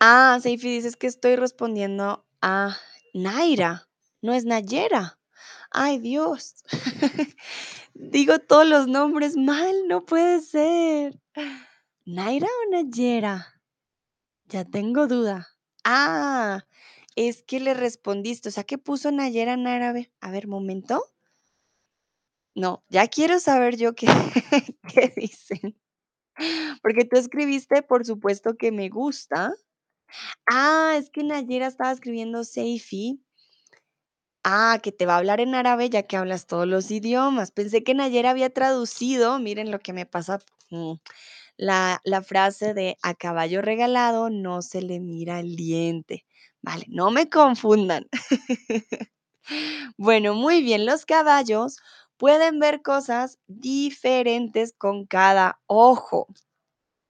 [0.00, 2.76] Ah, Seifi, dices que estoy respondiendo a
[3.14, 3.88] Naira,
[4.20, 5.18] no es Nayera.
[5.70, 6.56] Ay, Dios.
[7.94, 11.18] Digo todos los nombres mal, no puede ser.
[12.06, 13.46] ¿Naira o Nayera?
[14.46, 15.48] Ya tengo duda.
[15.84, 16.66] Ah,
[17.16, 20.12] es que le respondiste, o sea, ¿qué puso Nayera en árabe?
[20.20, 21.04] A ver, momento.
[22.56, 24.06] No, ya quiero saber yo qué,
[24.88, 25.76] qué dicen.
[26.82, 29.52] Porque tú escribiste, por supuesto que me gusta.
[30.48, 33.20] Ah, es que Nayera estaba escribiendo Seifi.
[34.44, 37.50] Ah, que te va a hablar en árabe ya que hablas todos los idiomas.
[37.50, 40.38] Pensé que Nayera había traducido, miren lo que me pasa,
[40.70, 40.92] mm,
[41.58, 46.24] la, la frase de a caballo regalado no se le mira el diente.
[46.62, 48.06] Vale, no me confundan.
[49.98, 51.78] Bueno, muy bien, los caballos
[52.16, 56.26] pueden ver cosas diferentes con cada ojo.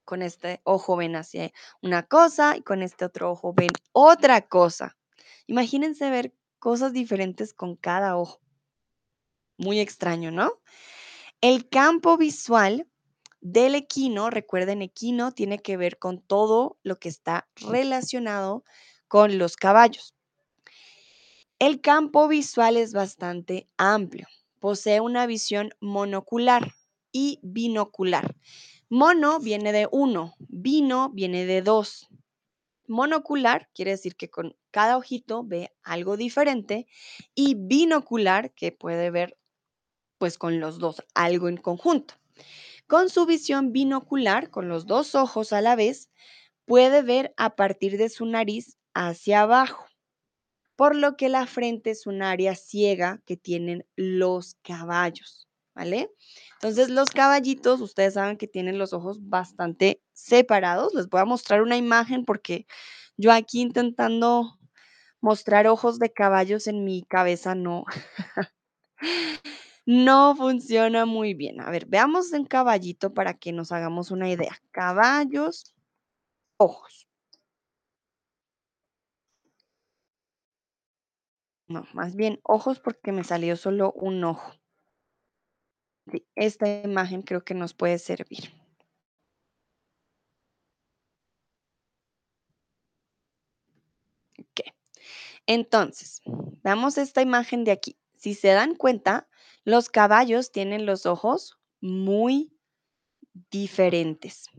[0.07, 4.95] Con este ojo ven hacia una cosa y con este otro ojo ven otra cosa.
[5.47, 8.39] Imagínense ver cosas diferentes con cada ojo.
[9.57, 10.61] Muy extraño, ¿no?
[11.41, 12.87] El campo visual
[13.41, 18.63] del equino, recuerden, equino tiene que ver con todo lo que está relacionado
[19.09, 20.15] con los caballos.
[21.59, 24.27] El campo visual es bastante amplio.
[24.59, 26.71] Posee una visión monocular
[27.11, 28.37] y binocular.
[28.89, 32.07] Mono viene de uno, vino viene de dos.
[32.87, 36.87] Monocular quiere decir que con cada ojito ve algo diferente
[37.35, 39.37] y binocular que puede ver
[40.17, 42.13] pues con los dos algo en conjunto.
[42.87, 46.09] Con su visión binocular, con los dos ojos a la vez,
[46.65, 49.85] puede ver a partir de su nariz hacia abajo,
[50.77, 55.46] por lo que la frente es un área ciega que tienen los caballos,
[55.77, 56.11] ¿vale?
[56.53, 60.93] Entonces los caballitos, ustedes saben que tienen los ojos bastante separados.
[60.95, 62.65] Les voy a mostrar una imagen porque
[63.15, 64.57] yo aquí intentando
[65.21, 67.85] mostrar ojos de caballos en mi cabeza no,
[69.85, 71.61] no funciona muy bien.
[71.61, 74.59] A ver, veamos en caballito para que nos hagamos una idea.
[74.71, 75.75] Caballos,
[76.57, 77.07] ojos.
[81.67, 84.53] No, más bien ojos porque me salió solo un ojo.
[86.35, 88.51] Esta imagen creo que nos puede servir.
[94.39, 94.61] Ok.
[95.47, 96.21] Entonces,
[96.63, 97.97] veamos esta imagen de aquí.
[98.15, 99.27] Si se dan cuenta,
[99.63, 102.51] los caballos tienen los ojos muy
[103.51, 104.49] diferentes,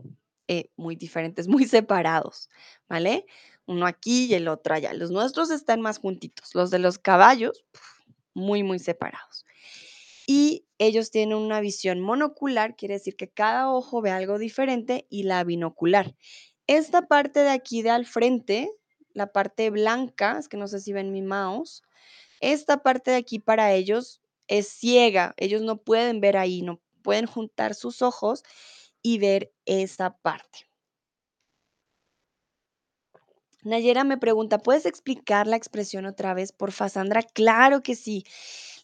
[0.48, 2.50] eh, muy diferentes, muy separados,
[2.88, 3.26] ¿vale?
[3.66, 4.92] Uno aquí y el otro allá.
[4.94, 6.54] Los nuestros están más juntitos.
[6.54, 7.64] Los de los caballos,
[8.34, 9.44] muy, muy separados.
[10.30, 15.22] Y ellos tienen una visión monocular, quiere decir que cada ojo ve algo diferente, y
[15.22, 16.14] la binocular.
[16.66, 18.70] Esta parte de aquí de al frente,
[19.14, 21.82] la parte blanca, es que no sé si ven mi mouse,
[22.40, 27.24] esta parte de aquí para ellos es ciega, ellos no pueden ver ahí, no pueden
[27.24, 28.42] juntar sus ojos
[29.00, 30.68] y ver esa parte.
[33.64, 37.22] Nayera me pregunta, ¿puedes explicar la expresión otra vez, porfa, Sandra?
[37.22, 38.24] Claro que sí.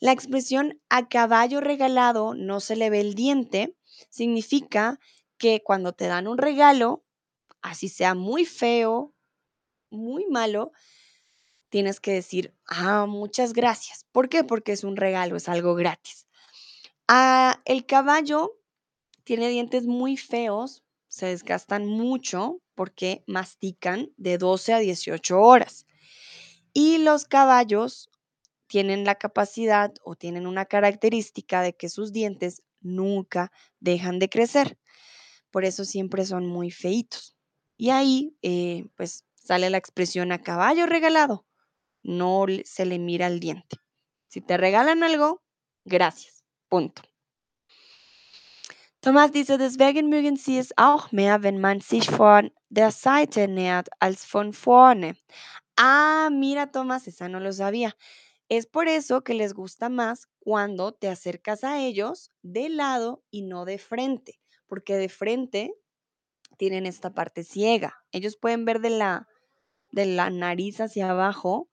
[0.05, 3.75] La expresión a caballo regalado no se le ve el diente
[4.11, 5.01] significa
[5.39, 7.07] que cuando te dan un regalo,
[7.63, 9.15] así sea muy feo,
[9.89, 10.73] muy malo,
[11.71, 14.05] tienes que decir, ah, muchas gracias.
[14.13, 14.45] ¿Por qué?
[14.45, 16.27] Porque es un regalo, es algo gratis.
[17.09, 18.61] Ah, el caballo
[19.25, 25.87] tiene dientes muy feos, se desgastan mucho porque mastican de 12 a 18 horas.
[26.75, 28.11] Y los caballos
[28.75, 34.77] tienen la capacidad o tienen una característica de que sus dientes nunca dejan de crecer.
[35.53, 37.37] Por eso siempre son muy feitos.
[37.77, 41.47] Y ahí, eh, pues, sale la expresión a caballo regalado,
[42.03, 43.77] no se le mira el diente.
[44.27, 45.41] Si te regalan algo,
[45.85, 47.03] gracias, punto.
[48.99, 53.87] Thomas dice, deswegen mögen sie es auch mehr, wenn man sich von der Seite nähert
[54.01, 55.15] als von vorne.
[55.77, 57.95] Ah, mira, Tomás, esa no lo sabía.
[58.49, 63.43] Es por eso que les gusta más cuando te acercas a ellos de lado y
[63.43, 65.75] no de frente, porque de frente
[66.59, 67.97] tienen esta parte ciega.
[68.13, 69.29] Ellos pueden ver de la,
[69.91, 71.69] de la nariz hacia abajo,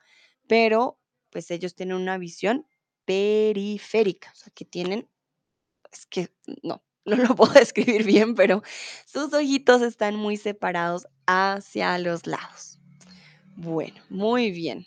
[0.47, 2.65] pero pues ellos tienen una visión
[3.05, 5.09] periférica, o sea, que tienen,
[5.91, 8.63] es que no, no lo puedo describir bien, pero
[9.05, 12.79] sus ojitos están muy separados hacia los lados.
[13.55, 14.85] Bueno, muy bien.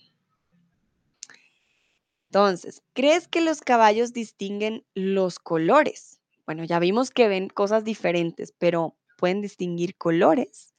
[2.35, 6.19] Entonces, ¿crees que los caballos distinguen los colores?
[6.47, 10.75] Bueno, ya vimos que ven cosas diferentes, pero ¿pueden distinguir colores?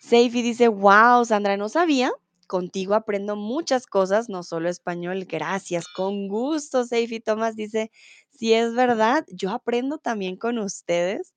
[0.00, 2.10] Seifi dice, wow, Sandra, no sabía.
[2.46, 5.26] Contigo aprendo muchas cosas, no solo español.
[5.26, 6.86] Gracias, con gusto.
[6.86, 7.90] Seifi Tomás dice,
[8.30, 11.34] si es verdad, yo aprendo también con ustedes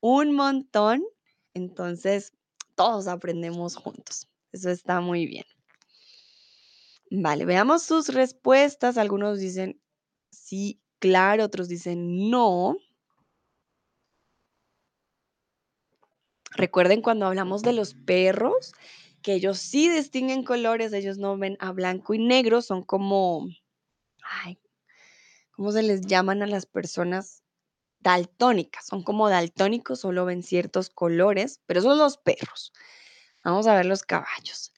[0.00, 1.02] un montón.
[1.54, 2.34] Entonces,
[2.74, 4.28] todos aprendemos juntos.
[4.52, 5.46] Eso está muy bien.
[7.10, 8.98] Vale, veamos sus respuestas.
[8.98, 9.80] Algunos dicen
[10.30, 12.76] sí, claro, otros dicen no.
[16.52, 18.72] Recuerden cuando hablamos de los perros,
[19.22, 23.46] que ellos sí distinguen colores, ellos no ven a blanco y negro, son como,
[24.22, 24.58] ay,
[25.52, 27.42] ¿cómo se les llaman a las personas?
[28.00, 32.72] Daltónicas, son como daltónicos, solo ven ciertos colores, pero son los perros.
[33.44, 34.72] Vamos a ver los caballos.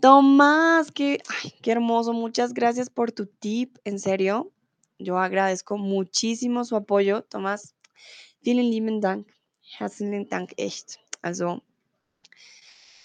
[0.00, 1.22] Tomás, qué,
[1.62, 4.52] qué hermoso, muchas gracias por tu tip, en serio.
[4.98, 7.74] Yo agradezco muchísimo su apoyo, Tomás.
[8.42, 9.28] Vielen lieben Dank.
[9.78, 10.98] Herzlichen Dank, echt.
[11.22, 11.62] Also,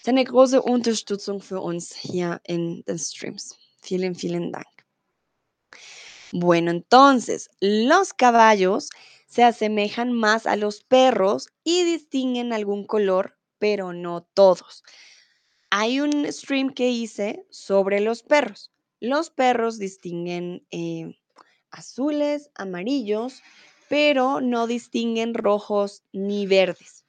[0.00, 3.58] ist eine große Unterstützung für uns hier in den Streams.
[3.82, 4.66] Vielen, vielen Dank.
[6.32, 8.90] Bueno, entonces, los caballos
[9.26, 14.82] se asemejan más a los perros y distinguen algún color, pero no todos.
[15.70, 18.72] Hay un stream que hice sobre los perros.
[18.98, 21.16] Los perros distinguen eh,
[21.70, 23.42] azules, amarillos,
[23.88, 27.06] pero no distinguen rojos ni verdes.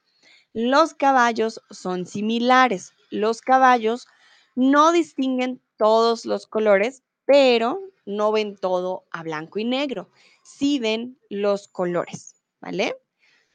[0.52, 2.92] Los caballos son similares.
[3.10, 4.06] Los caballos
[4.54, 10.08] no distinguen todos los colores, pero no ven todo a blanco y negro.
[10.44, 12.96] Sí ven los colores, ¿vale?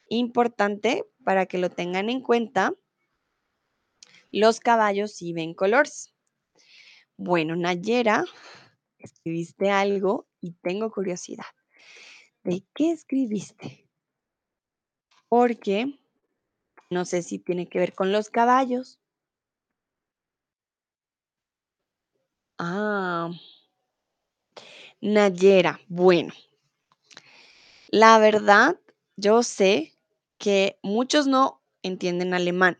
[0.08, 2.74] Importante para que lo tengan en cuenta.
[4.30, 6.14] Los caballos sí ven colores.
[7.16, 8.24] Bueno, Nayera,
[8.98, 11.46] escribiste algo y tengo curiosidad.
[12.44, 13.88] ¿De qué escribiste?
[15.28, 15.98] Porque
[16.90, 18.98] no sé si tiene que ver con los caballos.
[22.58, 23.30] Ah,
[25.00, 26.32] Nayera, bueno,
[27.88, 28.78] la verdad,
[29.16, 29.94] yo sé
[30.38, 32.78] que muchos no entienden alemán,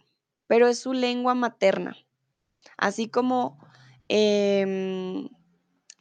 [0.48, 1.96] pero es su lengua materna.
[2.76, 3.58] Así como
[4.08, 5.28] eh,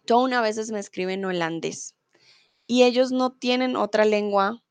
[0.05, 1.95] Tone a veces me escribe en holandés
[2.65, 4.63] y ellos no tienen otra lengua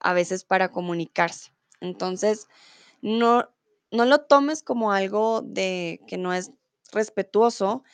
[0.00, 1.52] a veces para comunicarse.
[1.80, 2.48] Entonces,
[3.02, 3.48] no,
[3.90, 6.50] no lo tomes como algo de que no es
[6.92, 7.84] respetuoso.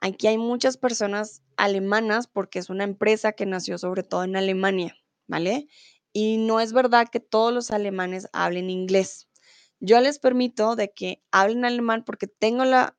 [0.00, 4.96] Aquí hay muchas personas alemanas porque es una empresa que nació sobre todo en Alemania,
[5.26, 5.68] ¿vale?
[6.12, 9.28] Y no es verdad que todos los alemanes hablen inglés.
[9.80, 12.96] Yo les permito de que hablen alemán porque tengo la,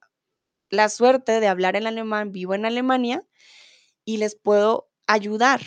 [0.69, 3.25] la suerte de hablar en alemán, vivo en Alemania
[4.05, 5.61] y les puedo ayudar,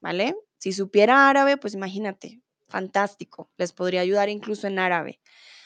[0.00, 0.36] ¿vale?
[0.58, 5.20] Si supiera árabe, pues imagínate, fantástico, les podría ayudar incluso en árabe.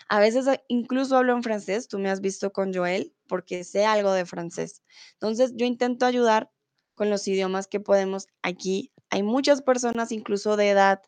[0.09, 3.87] A veces eh, incluso hablo en francés, tú me has visto con Joel, porque sé
[3.87, 4.83] algo de francés.
[5.15, 6.51] Entonces yo intento ayudar
[6.95, 8.93] con los idiomas que podemos aquí.
[9.11, 11.03] Hay muchas personas incluso de edad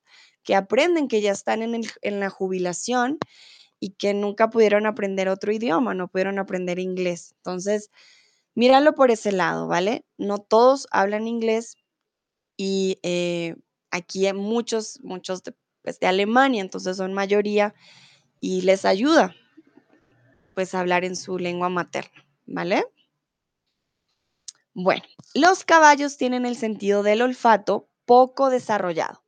[0.45, 3.19] que aprenden, que ya están en, el- en la jubilación
[3.81, 7.35] y que nunca pudieron aprender otro idioma, no pudieron aprender inglés.
[7.39, 7.91] Entonces,
[8.55, 10.05] míralo por ese lado, ¿vale?
[10.19, 11.77] No todos hablan inglés
[12.57, 13.57] y eh,
[13.91, 17.75] aquí hay muchos, muchos de, pues, de Alemania, entonces son mayoría
[18.41, 19.35] y les ayuda
[20.55, 22.87] pues hablar en su lengua materna, ¿vale?
[24.73, 25.03] Bueno,
[25.35, 29.23] los caballos tienen el sentido del olfato poco desarrollado,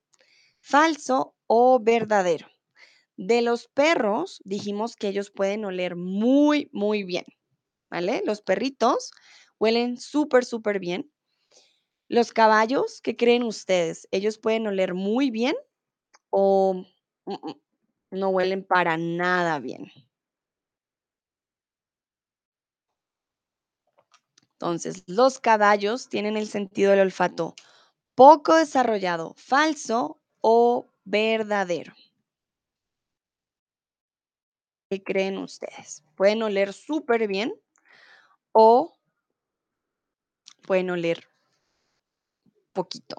[0.61, 2.49] falso o verdadero.
[3.19, 7.27] De los perros, dijimos que ellos pueden oler muy, muy bien,
[7.91, 8.23] ¿vale?
[8.25, 9.11] Los perritos
[9.59, 11.13] huelen súper, súper bien.
[12.09, 14.09] Los caballos, ¿qué creen ustedes?
[14.11, 15.57] ¿Ellos pueden oler muy bien
[16.31, 16.85] o
[17.27, 17.55] mm, mm,
[18.13, 19.91] no huelen para nada bien?
[24.53, 27.55] Entonces, los caballos tienen el sentido del olfato
[28.15, 31.95] poco desarrollado, falso o verdadero.
[34.91, 36.03] ¿Qué creen ustedes?
[36.17, 37.53] Pueden oler súper bien
[38.53, 38.95] o
[40.67, 41.19] pueden oler
[42.73, 43.17] poquito.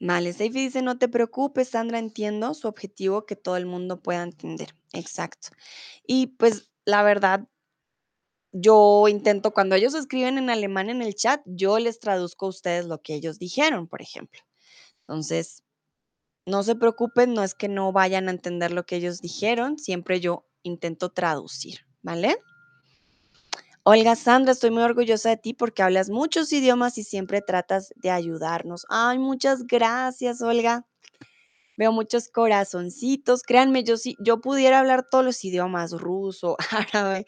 [0.00, 4.22] Vale, Seifi dice, no te preocupes, Sandra, entiendo su objetivo que todo el mundo pueda
[4.22, 4.74] entender.
[4.94, 5.48] Exacto.
[6.06, 7.46] Y pues la verdad,
[8.52, 12.86] yo intento, cuando ellos escriben en alemán en el chat, yo les traduzco a ustedes
[12.86, 14.40] lo que ellos dijeron, por ejemplo.
[15.02, 15.62] Entonces,
[16.46, 20.20] no se preocupen, no es que no vayan a entender lo que ellos dijeron, siempre
[20.20, 22.38] yo intento traducir, ¿vale?
[23.82, 28.10] Olga Sandra, estoy muy orgullosa de ti porque hablas muchos idiomas y siempre tratas de
[28.10, 28.84] ayudarnos.
[28.90, 30.86] Ay, muchas gracias, Olga.
[31.78, 33.42] Veo muchos corazoncitos.
[33.42, 37.24] Créanme, yo si yo pudiera hablar todos los idiomas, ruso, árabe,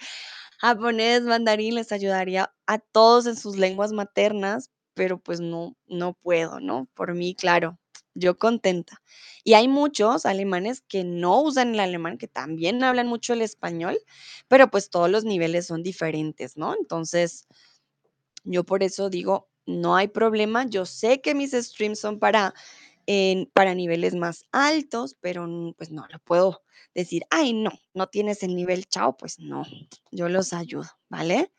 [0.58, 6.60] japonés, mandarín, les ayudaría a todos en sus lenguas maternas, pero pues no, no puedo,
[6.60, 6.86] ¿no?
[6.94, 7.78] Por mí, claro,
[8.14, 9.02] yo contenta.
[9.44, 13.98] Y hay muchos alemanes que no usan el alemán, que también hablan mucho el español,
[14.48, 16.74] pero pues todos los niveles son diferentes, ¿no?
[16.78, 17.46] Entonces,
[18.44, 20.66] yo por eso digo, no hay problema.
[20.66, 22.54] Yo sé que mis streams son para,
[23.06, 25.46] en- para niveles más altos, pero
[25.76, 26.62] pues no lo puedo
[26.94, 29.64] decir, ay, no, no tienes el nivel, chao, pues no,
[30.10, 31.52] yo los ayudo, ¿vale?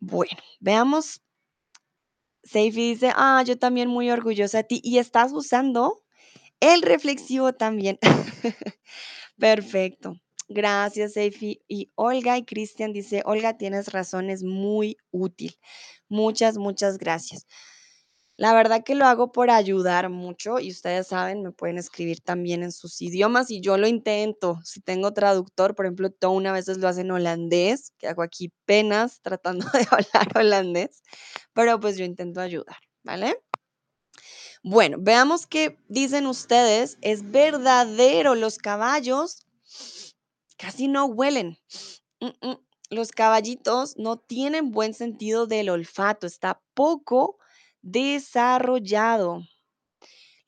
[0.00, 1.20] Bueno, veamos.
[2.50, 4.80] Seifi dice, ah, yo también muy orgullosa de ti.
[4.84, 6.02] Y estás usando
[6.60, 7.98] el reflexivo también.
[9.38, 10.16] Perfecto.
[10.48, 11.62] Gracias, Seifi.
[11.68, 15.56] Y Olga y Cristian dice, Olga, tienes razón, es muy útil.
[16.08, 17.46] Muchas, muchas gracias.
[18.38, 22.62] La verdad que lo hago por ayudar mucho y ustedes saben, me pueden escribir también
[22.62, 24.60] en sus idiomas y yo lo intento.
[24.62, 28.52] Si tengo traductor, por ejemplo, Tone a veces lo hace en holandés, que hago aquí
[28.66, 31.02] penas tratando de hablar holandés,
[31.54, 33.40] pero pues yo intento ayudar, ¿vale?
[34.62, 36.98] Bueno, veamos qué dicen ustedes.
[37.00, 39.46] Es verdadero, los caballos
[40.58, 41.58] casi no huelen.
[42.20, 42.56] Mm, mm,
[42.90, 47.38] Los caballitos no tienen buen sentido del olfato, está poco
[47.86, 49.42] desarrollado.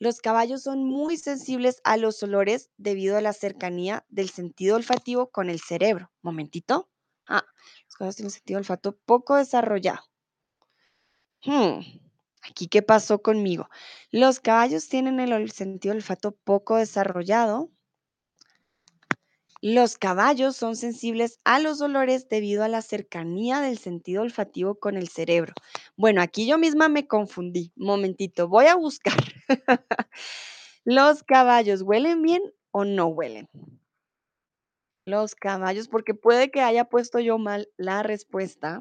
[0.00, 5.30] Los caballos son muy sensibles a los olores debido a la cercanía del sentido olfativo
[5.30, 6.10] con el cerebro.
[6.20, 6.90] Momentito.
[7.28, 7.44] Ah,
[7.86, 10.00] los caballos tienen sentido olfato poco desarrollado.
[11.42, 11.80] Hmm,
[12.42, 13.68] Aquí, ¿qué pasó conmigo?
[14.12, 17.70] Los caballos tienen el sentido olfato poco desarrollado.
[19.60, 24.96] Los caballos son sensibles a los olores debido a la cercanía del sentido olfativo con
[24.96, 25.52] el cerebro.
[25.96, 27.72] Bueno, aquí yo misma me confundí.
[27.74, 29.16] Momentito, voy a buscar.
[30.84, 33.48] ¿Los caballos huelen bien o no huelen?
[35.04, 38.80] Los caballos, porque puede que haya puesto yo mal la respuesta.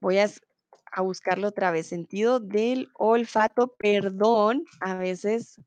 [0.00, 0.28] Voy a,
[0.92, 1.86] a buscarlo otra vez.
[1.86, 5.62] Sentido del olfato, perdón, a veces.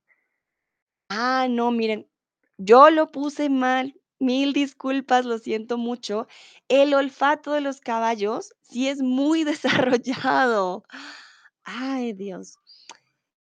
[1.10, 2.08] Ah, no, miren,
[2.58, 4.00] yo lo puse mal.
[4.20, 6.28] Mil disculpas, lo siento mucho.
[6.70, 10.84] El olfato de los caballos sí es muy desarrollado.
[11.64, 12.58] Ay, Dios.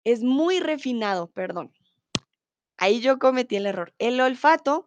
[0.04, 1.72] Es muy refinado, perdón.
[2.76, 3.94] Ahí yo cometí el error.
[3.98, 4.86] El olfato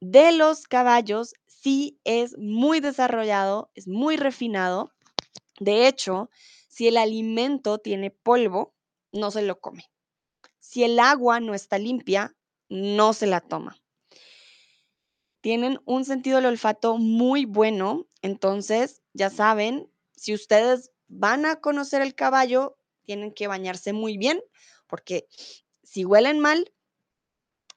[0.00, 4.92] de los caballos sí es muy desarrollado, es muy refinado.
[5.60, 6.30] De hecho,
[6.68, 8.74] si el alimento tiene polvo,
[9.12, 9.84] no se lo come.
[10.58, 12.34] Si el agua no está limpia,
[12.72, 13.76] no se la toma.
[15.42, 22.00] Tienen un sentido del olfato muy bueno, entonces ya saben, si ustedes van a conocer
[22.00, 24.40] el caballo, tienen que bañarse muy bien,
[24.86, 25.28] porque
[25.82, 26.72] si huelen mal,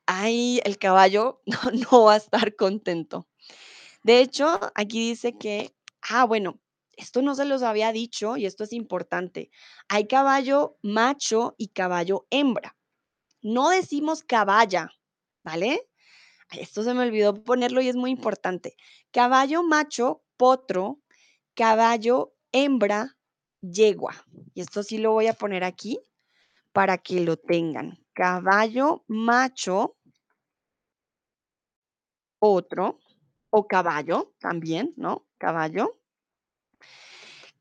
[0.06, 1.58] ahí el caballo no,
[1.92, 3.28] no va a estar contento.
[4.04, 6.62] De hecho, aquí dice que, ah, bueno,
[6.94, 9.50] esto no se los había dicho y esto es importante.
[9.90, 12.78] Hay caballo macho y caballo hembra.
[13.46, 14.90] No decimos caballa,
[15.44, 15.88] ¿vale?
[16.50, 18.76] Esto se me olvidó ponerlo y es muy importante.
[19.12, 21.00] Caballo macho, potro,
[21.54, 23.16] caballo hembra,
[23.62, 24.16] yegua.
[24.56, 26.00] Y esto sí lo voy a poner aquí
[26.74, 28.04] para que lo tengan.
[28.14, 29.96] Caballo macho,
[32.40, 33.00] potro
[33.52, 35.28] o caballo también, ¿no?
[35.38, 36.00] Caballo.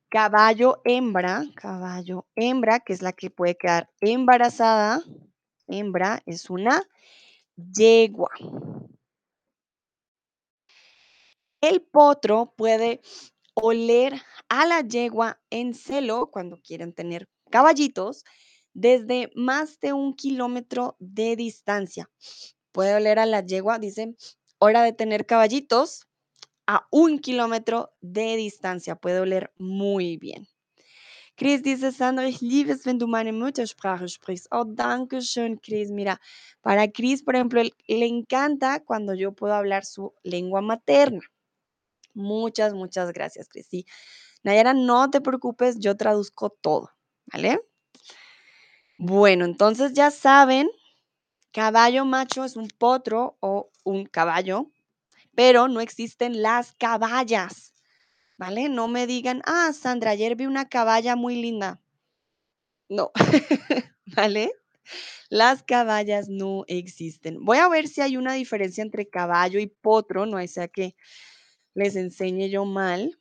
[0.09, 5.03] Caballo hembra, caballo hembra, que es la que puede quedar embarazada.
[5.67, 6.83] Hembra es una
[7.57, 8.31] yegua.
[11.61, 13.01] El potro puede
[13.55, 18.25] oler a la yegua en celo cuando quieren tener caballitos
[18.75, 22.11] desde más de un kilómetro de distancia.
[22.73, 24.17] Puede oler a la yegua, dice,
[24.59, 26.07] Hora de tener caballitos
[26.67, 28.97] a un kilómetro de distancia.
[28.97, 30.49] Puede oler muy bien.
[31.37, 34.47] Chris dice, Sandra, ich liebe es, wenn du meine Muttersprache sprichst.
[34.53, 35.91] Oh, danke schön, Chris.
[35.91, 36.21] Mira,
[36.63, 41.21] para Chris, por ejemplo, él- le encanta cuando yo puedo hablar su lengua materna.
[42.15, 43.67] Muchas, muchas gracias, Chris.
[43.71, 43.87] Sí.
[44.45, 46.91] Nayara, no te preocupes, yo traduzco todo,
[47.33, 47.61] ¿vale?
[48.99, 50.69] Bueno, entonces ya saben,
[51.53, 54.71] caballo macho es un potro o un caballo,
[55.37, 57.74] pero no existen las caballas,
[58.37, 58.69] ¿vale?
[58.69, 61.81] No me digan, ah, Sandra, ayer vi una caballa muy linda.
[62.89, 63.11] No,
[64.17, 64.53] ¿vale?
[65.31, 67.45] Las caballas no existen.
[67.45, 70.95] Voy a ver si hay una diferencia entre caballo y potro, no sea que
[71.75, 73.19] les enseñe yo mal.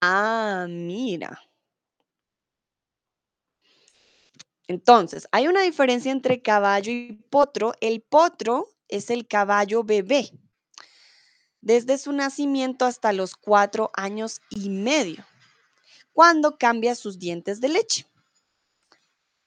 [0.00, 1.38] Ah, mira.
[4.68, 7.72] Entonces, hay una diferencia entre caballo y potro.
[7.80, 10.30] El potro es el caballo bebé,
[11.66, 15.26] desde su nacimiento hasta los cuatro años y medio,
[16.12, 18.06] cuando cambia sus dientes de leche.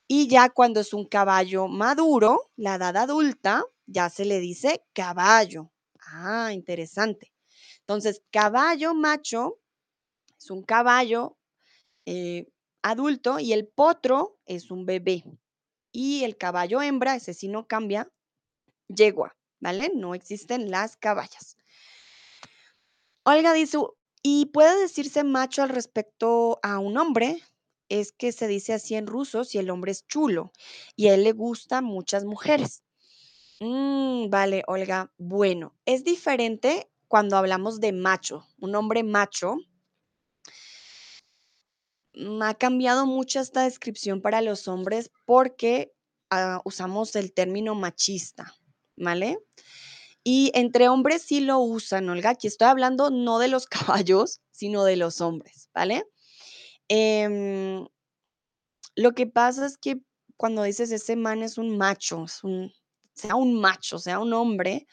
[0.06, 5.72] Y ya cuando es un caballo maduro, la edad adulta, ya se le dice caballo.
[6.12, 7.32] Ah, interesante.
[7.80, 9.62] Entonces, caballo macho
[10.38, 11.38] es un caballo
[12.06, 12.52] eh,
[12.82, 15.24] adulto y el potro es un bebé.
[15.94, 18.12] Y el caballo hembra, ese sí no cambia,
[18.90, 19.90] yegua, ¿vale?
[19.96, 21.59] No existen las caballas.
[23.24, 23.78] Olga dice,
[24.24, 27.42] ¿y puede decirse macho al respecto a un hombre?
[27.90, 30.52] Es que se dice así en ruso si el hombre es chulo
[30.96, 32.84] y a él le gustan muchas mujeres.
[33.60, 35.12] Mm, vale, Olga.
[35.18, 38.48] Bueno, es diferente cuando hablamos de macho.
[38.60, 39.58] Un hombre macho
[42.14, 45.92] mm, ha cambiado mucho esta descripción para los hombres porque
[46.30, 48.56] ah, usamos el término machista,
[48.96, 49.40] ¿vale?
[50.32, 52.30] Y entre hombres sí lo usan, Olga.
[52.30, 53.66] Aquí estoy hablando no de los
[54.06, 56.06] caballos, sino de los hombres, ¿vale?
[56.88, 57.88] Em,
[58.96, 60.02] lo que pasa es que
[60.38, 64.86] cuando dices ese man es un macho, sea un macho, sea un hombre,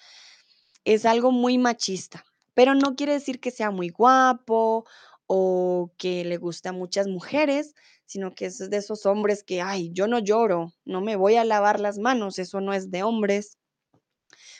[0.85, 2.25] es algo muy machista,
[2.55, 4.87] pero no quiere decir que sea muy guapo
[5.27, 7.75] o que le guste a muchas mujeres,
[8.07, 11.45] sino que es de esos hombres que, ay, yo no lloro, no me voy a
[11.45, 13.59] lavar las manos, eso no es de hombres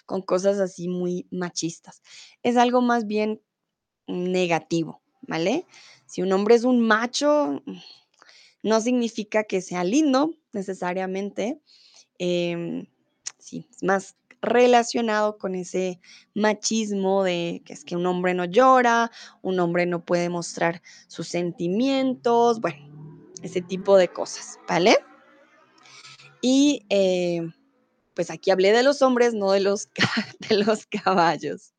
[0.05, 2.03] con cosas así muy machistas.
[2.43, 3.41] Es algo más bien
[4.07, 5.67] negativo, ¿vale?
[6.07, 7.63] Si un hombre es un macho,
[8.63, 11.61] no significa que sea lindo necesariamente.
[12.19, 12.87] em,
[13.39, 16.01] sí, es más relacionado con ese
[16.35, 19.11] machismo de que es que un hombre no llora,
[19.43, 22.79] un hombre no puede mostrar sus sentimientos, bueno,
[23.43, 24.99] ese tipo de cosas, ¿vale?
[26.41, 27.43] Y eh,
[28.17, 29.91] pues aquí hablé de los hombres, no de los,
[30.49, 31.75] de los caballos.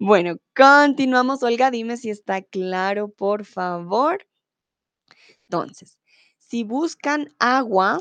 [0.00, 1.44] Bueno, continuamos.
[1.44, 4.26] Olga, dime si está claro, por favor.
[5.42, 5.96] Entonces,
[6.38, 8.00] si buscan agua,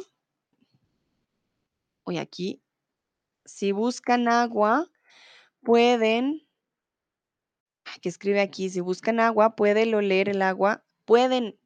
[2.05, 2.59] hoy aquí,
[3.45, 4.89] si buscan agua,
[5.61, 6.47] pueden,
[8.01, 11.59] que escribe aquí, si buscan agua, pueden oler el agua, pueden,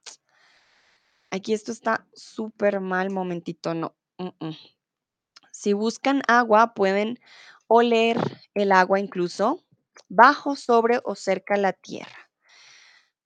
[1.31, 3.95] aquí esto está súper mal, momentito, no.
[4.17, 4.76] mm, mm.
[5.57, 7.19] Si buscan agua, pueden
[7.65, 8.19] oler
[8.53, 9.65] el agua incluso
[10.07, 12.29] bajo, sobre o cerca la tierra.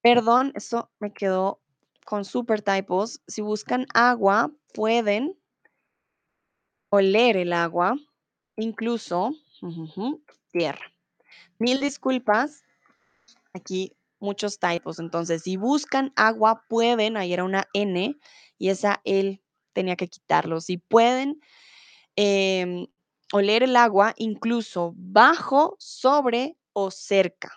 [0.02, 1.62] Perdón, eso me quedó
[2.06, 3.22] con super typos.
[3.28, 5.38] Si buscan agua, pueden
[6.90, 7.98] oler el agua,
[8.56, 9.36] incluso
[10.54, 10.86] tierra.
[11.60, 12.64] Mil disculpas,
[13.54, 15.00] aquí muchos typos.
[15.00, 18.18] Entonces, si buscan agua, pueden, ahí era una N
[18.58, 20.62] y esa él tenía que quitarlo.
[20.62, 21.42] Si pueden
[22.16, 22.88] em,
[23.34, 27.52] oler el agua, incluso bajo, sobre o cerca.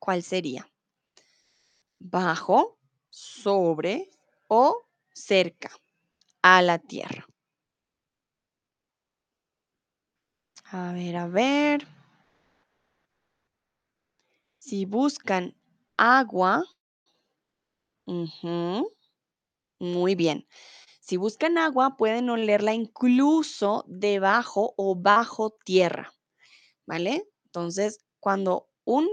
[0.00, 0.68] ¿Cuál sería?
[2.00, 2.76] Bajo,
[3.08, 4.10] sobre
[4.48, 5.70] o cerca
[6.42, 7.26] a la tierra.
[10.72, 11.80] A ver, a ver.
[14.66, 15.52] Si buscan
[15.96, 16.62] agua,
[18.06, 18.90] ujú,
[19.80, 20.46] muy bien.
[21.08, 26.12] Si buscan agua, pueden olerla incluso debajo o bajo tierra,
[26.86, 27.26] ¿vale?
[27.46, 29.08] Entonces, cuando un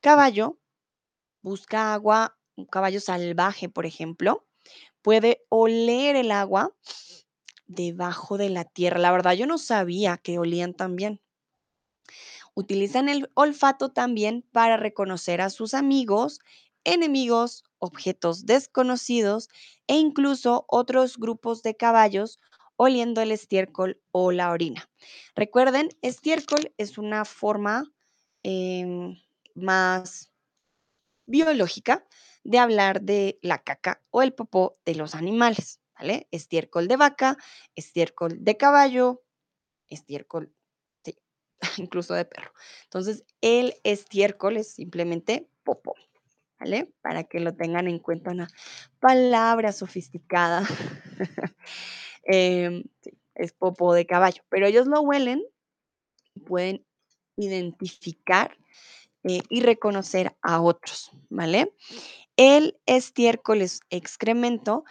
[0.00, 0.58] caballo
[1.42, 4.44] busca agua, un caballo salvaje, por ejemplo,
[5.02, 6.74] puede oler el agua
[7.68, 8.98] debajo de la tierra.
[8.98, 11.20] La verdad, yo no sabía que olían tan bien.
[12.54, 16.40] Utilizan el olfato también para reconocer a sus amigos,
[16.86, 19.48] enemigos, objetos desconocidos
[19.86, 22.40] e incluso otros grupos de caballos
[22.76, 24.88] oliendo el estiércol o la orina.
[25.34, 27.84] Recuerden, estiércol es una forma
[28.42, 29.18] em,
[29.54, 30.30] más
[31.26, 32.06] biológica
[32.44, 36.28] de hablar de la caca o el popó de los animales, ¿vale?
[36.30, 37.36] Estiércol de vaca,
[37.74, 39.24] estiércol de caballo,
[39.88, 40.54] estiércol,
[41.04, 41.18] sí,
[41.78, 42.52] incluso de perro.
[42.84, 45.94] Entonces, el estiércol es simplemente popó,
[46.58, 46.92] ¿vale?
[47.02, 48.48] Para que lo tengan en cuenta, una
[49.00, 50.62] palabra sofisticada.
[52.28, 52.82] Em,
[53.36, 55.44] es popó de caballo, pero ellos lo huelen
[56.44, 56.84] pueden
[57.36, 58.56] identificar
[59.24, 61.74] eh, y reconocer a otros, ¿vale?
[62.36, 64.84] El estiércol es excremento.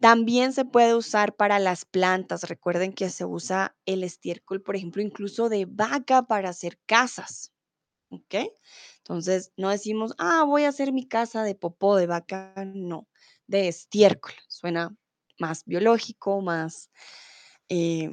[0.00, 2.44] También se puede usar para las plantas.
[2.44, 7.52] Recuerden que se usa el estiércol, por ejemplo, incluso de vaca para hacer casas.
[8.10, 8.34] ¿Ok?
[8.98, 12.52] Entonces, no decimos, ah, voy a hacer mi casa de popó de vaca.
[12.66, 13.08] No,
[13.46, 14.34] de estiércol.
[14.48, 14.94] Suena
[15.38, 16.90] más biológico, más,
[17.68, 18.10] eh,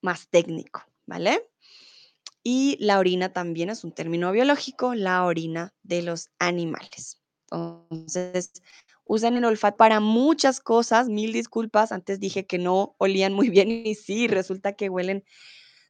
[0.00, 1.48] más técnico, ¿vale?
[2.44, 7.20] Y la orina también es un término biológico, la orina de los animales.
[7.50, 8.52] Entonces,
[9.04, 11.08] usan el olfato para muchas cosas.
[11.08, 15.24] Mil disculpas, antes dije que no olían muy bien y sí, resulta que huelen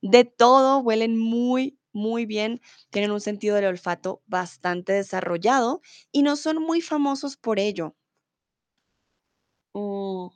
[0.03, 5.81] de todo, huelen muy, muy bien, tienen un sentido del olfato bastante desarrollado
[6.13, 7.95] y no son muy famosos por ello.
[9.75, 10.29] Mm,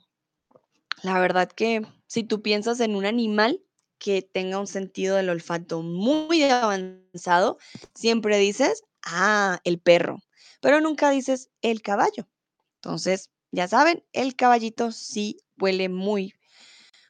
[1.03, 3.63] la verdad que si tú piensas en un animal
[3.99, 7.57] que tenga un sentido del olfato muy avanzado,
[7.95, 10.19] siempre dices, ah, el perro,
[10.61, 12.27] pero nunca dices el caballo.
[12.75, 16.33] Entonces, ya saben, el caballito sí huele muy,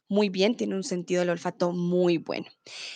[0.09, 2.47] muy bien, tiene un sentido del olfato muy bueno.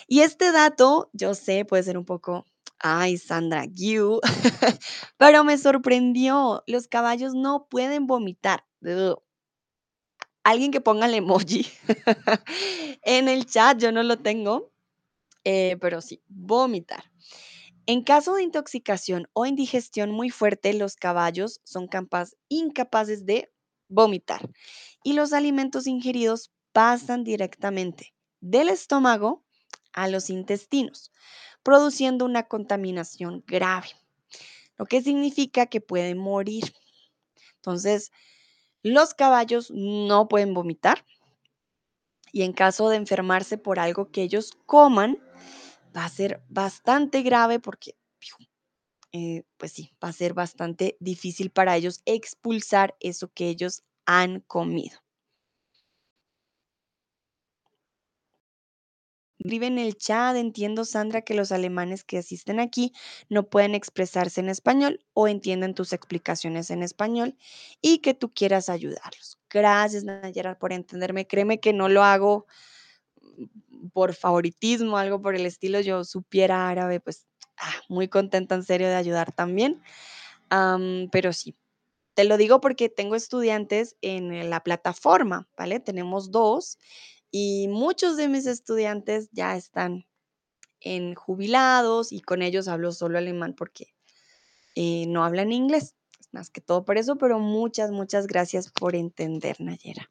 [0.08, 2.46] Y este dato, yo sé, puede ser un poco,
[2.80, 4.20] ay, Sandra, you,
[5.18, 6.64] pero me sorprendió.
[6.68, 8.66] Los caballos no pueden vomitar.
[10.44, 11.68] Alguien que ponga el emoji
[13.04, 14.72] en el chat, yo no lo tengo,
[15.46, 17.06] eh, pero sí, vomitar.
[17.88, 23.52] En caso de intoxicación o indigestión muy fuerte, los caballos son capaz- incapaces de
[23.90, 24.42] vomitar
[25.04, 29.44] y los alimentos ingeridos pasan directamente del estómago
[29.94, 31.12] a los intestinos,
[31.64, 33.90] produciendo una contaminación grave,
[34.78, 36.74] lo que significa que pueden morir.
[37.56, 38.12] Entonces,
[38.84, 41.06] los caballos no pueden vomitar
[42.32, 45.20] y en caso de enfermarse por algo que ellos coman,
[45.96, 47.96] va a ser bastante grave porque
[49.14, 54.40] eh, pues sí, va a ser bastante difícil para ellos expulsar eso que ellos han
[54.42, 55.00] comido.
[59.44, 62.94] Escribe en el chat, entiendo Sandra que los alemanes que asisten aquí
[63.28, 67.36] no pueden expresarse en español o entienden tus explicaciones en español
[67.82, 69.40] y que tú quieras ayudarlos.
[69.50, 71.26] Gracias Nayara por entenderme.
[71.26, 72.46] Créeme que no lo hago
[73.22, 75.80] mm, por favoritismo, algo por el estilo.
[75.80, 77.26] Yo supiera árabe, pues
[77.58, 79.82] ah, muy contenta en serio de ayudar también.
[80.50, 81.56] Am, pero sí,
[82.14, 85.80] te lo digo porque tengo estudiantes en la plataforma, ¿vale?
[85.80, 86.78] Tenemos dos
[87.32, 90.06] y muchos de mis estudiantes ya están
[90.82, 93.94] en jubilados y con ellos hablo solo alemán porque
[94.76, 95.96] eh, no hablan inglés.
[96.32, 100.10] Más que todo por eso, pero muchas, muchas gracias por entender, Nayera.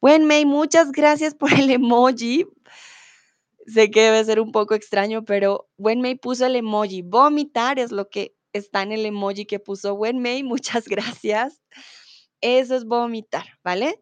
[0.00, 2.46] Wenmei, muchas gracias por el emoji.
[3.66, 7.02] Sé que debe ser un poco extraño, pero Wenmei puso el emoji.
[7.02, 10.42] Vomitar es lo que está en el emoji que puso Wenmei.
[10.44, 11.60] Muchas gracias.
[12.40, 14.00] Eso es vomitar, ¿vale?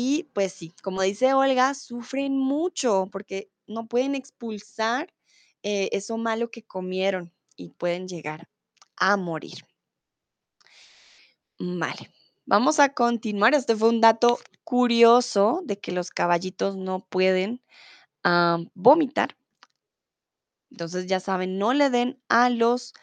[0.00, 5.12] Y pues sí, como dice Olga, sufren mucho porque no pueden expulsar
[5.64, 8.48] eh, eso malo que comieron y pueden llegar
[8.94, 9.66] a morir.
[11.58, 12.12] Vale,
[12.46, 13.54] vamos a continuar.
[13.54, 17.60] Este fue un dato curioso de que los caballitos no pueden
[18.22, 19.36] ah, vomitar.
[20.70, 22.94] Entonces ya saben, no le den a los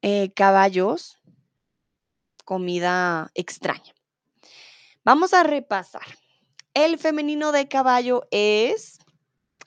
[0.00, 1.18] eh, caballos
[2.44, 3.92] comida extraña.
[5.02, 6.19] Vamos a repasar.
[6.74, 9.00] El femenino de caballo es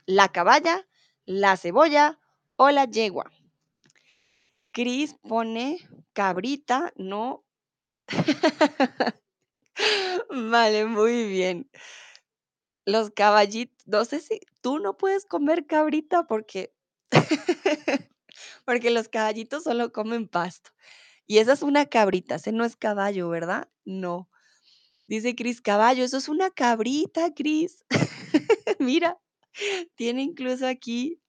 [0.05, 0.87] la caballa,
[1.25, 2.19] la cebolla
[2.55, 3.29] o la yegua.
[4.71, 5.79] Cris pone
[6.13, 7.43] cabrita, no.
[10.29, 11.69] vale, muy bien.
[12.85, 16.73] Los caballitos, no sé si tú no puedes comer cabrita porque,
[18.65, 20.71] porque los caballitos solo comen pasto.
[21.27, 23.69] Y esa es una cabrita, ese no es caballo, ¿verdad?
[23.85, 24.29] No.
[25.07, 27.83] Dice Cris, caballo, eso es una cabrita, Cris.
[28.79, 29.17] Mira,
[29.95, 31.19] tiene incluso aquí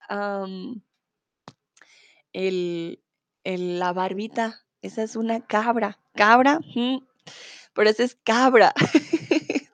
[2.33, 3.01] el,
[3.43, 4.61] el- la barbita.
[4.81, 5.99] Esa es una cabra.
[6.13, 7.03] Cabra, ujú,
[7.73, 8.73] pero esa es cabra.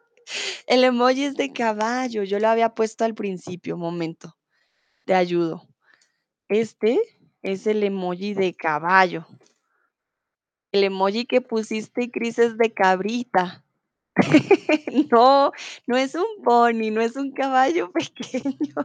[0.67, 4.37] El emoji es de caballo, yo lo había puesto al principio, momento,
[5.05, 5.67] te ayudo.
[6.49, 6.99] Este
[7.43, 9.27] es el emoji de caballo.
[10.73, 13.63] El emoji que pusiste, Cris, es de cabrita.
[15.11, 15.51] No,
[15.87, 18.75] no es un pony, no es un caballo pequeño.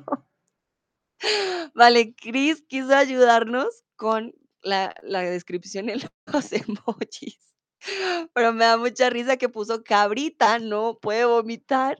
[1.74, 7.38] Vale, Cris quiso ayudarnos con la la descripción en los emojis,
[8.34, 11.96] pero me da mucha risa que puso cabrita, no puede vomitar.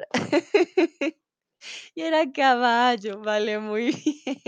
[1.94, 4.40] Y era caballo, vale, muy bien.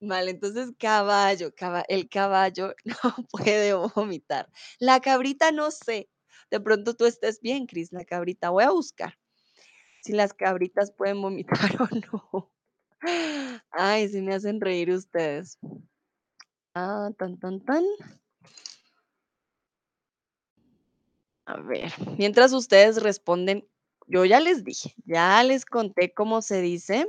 [0.00, 2.94] Vale, entonces caballo, caba el caballo no
[3.30, 4.48] puede vomitar.
[4.78, 6.08] La cabrita no sé,
[6.50, 9.16] de pronto tú estés bien, Cris, la cabrita, voy a buscar
[10.02, 12.50] si las cabritas pueden vomitar o no.
[13.70, 15.58] Ay, sí me hacen reír ustedes.
[16.74, 17.84] Ah, tan, tan, tan.
[21.46, 23.66] A ver, mientras ustedes responden,
[24.06, 27.08] yo ya les dije, ya les conté cómo se dice.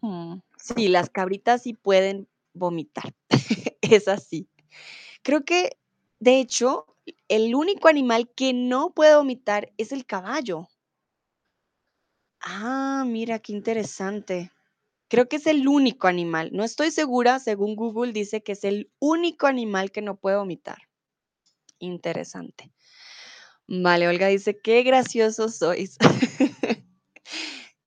[0.00, 3.14] Mm, sí, las cabritas sí pueden vomitar,
[3.82, 4.48] es así.
[5.22, 5.78] Creo que,
[6.18, 6.91] de hecho,
[7.28, 10.68] el único animal que no puede vomitar es el caballo.
[12.40, 14.50] Ah, mira, qué interesante.
[15.08, 18.90] Creo que es el único animal, no estoy segura, según Google dice que es el
[18.98, 20.78] único animal que no puede vomitar.
[21.78, 22.72] Interesante.
[23.68, 25.96] Vale, Olga dice: "Qué graciosos sois".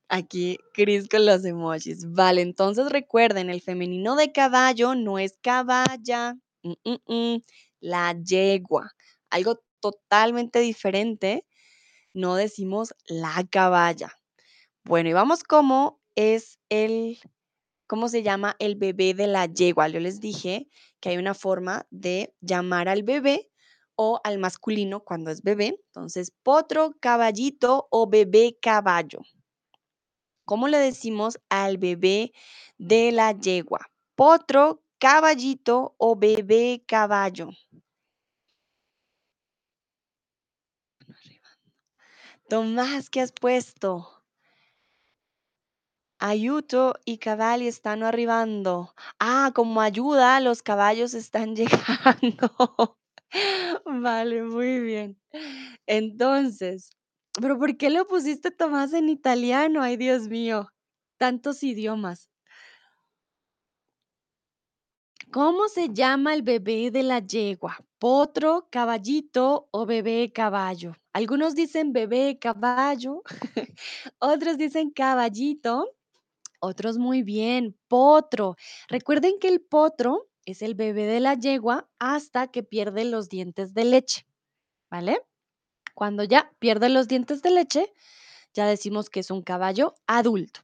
[0.10, 2.06] Aquí Cris con los emojis.
[2.12, 7.44] Vale, entonces recuerden, el femenino de caballo no es caballa, mm, mm, mm,
[7.82, 8.92] la yegua,
[9.30, 11.46] algo totalmente diferente,
[12.14, 14.12] no decimos la caballa.
[14.84, 17.20] Bueno, y vamos cómo es el
[17.88, 19.88] cómo se llama el bebé de la yegua.
[19.90, 20.68] Yo les dije
[21.00, 23.52] que hay una forma de llamar al bebé
[23.96, 25.80] o al masculino cuando es bebé.
[25.88, 29.20] Entonces, potro, caballito o bebé caballo.
[30.46, 32.32] ¿Cómo le decimos al bebé
[32.78, 33.88] de la yegua?
[34.16, 37.50] Potro, caballito o bebé caballo.
[42.50, 44.24] Tomás, ¿qué has puesto?
[46.20, 48.94] Ayuto y cavalli están arrivando.
[49.20, 52.98] Ah, como ayuda, los caballos están llegando.
[53.86, 55.18] Vale, muy bien.
[55.88, 56.90] Entonces,
[57.42, 59.82] ¿pero por qué lo pusiste, Tomás, en italiano?
[59.82, 60.70] Ay, Dios mío,
[61.18, 62.30] tantos idiomas.
[65.36, 67.78] ¿Cómo se llama el bebé de la yegua?
[68.00, 70.96] ¿Potro, caballito o bebé caballo?
[71.12, 73.22] Algunos dicen bebé caballo,
[74.20, 75.92] otros dicen caballito,
[76.62, 78.56] otros muy bien, potro.
[78.88, 83.74] Recuerden que el potro es el bebé de la yegua hasta que pierde los dientes
[83.74, 84.26] de leche,
[84.90, 85.20] ¿vale?
[85.96, 87.94] Cuando ya pierde los dientes de leche,
[88.54, 90.62] ya decimos que es un caballo adulto.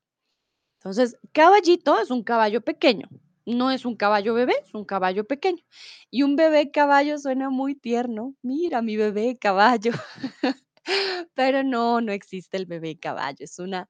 [0.76, 3.10] Entonces, caballito es un caballo pequeño,
[3.46, 5.64] no es un caballo bebé, es un caballo pequeño.
[6.10, 8.36] Y un bebé caballo suena muy tierno.
[8.42, 9.92] Mira, mi bebé caballo.
[11.36, 13.90] Pero no, no existe el bebé caballo, es una,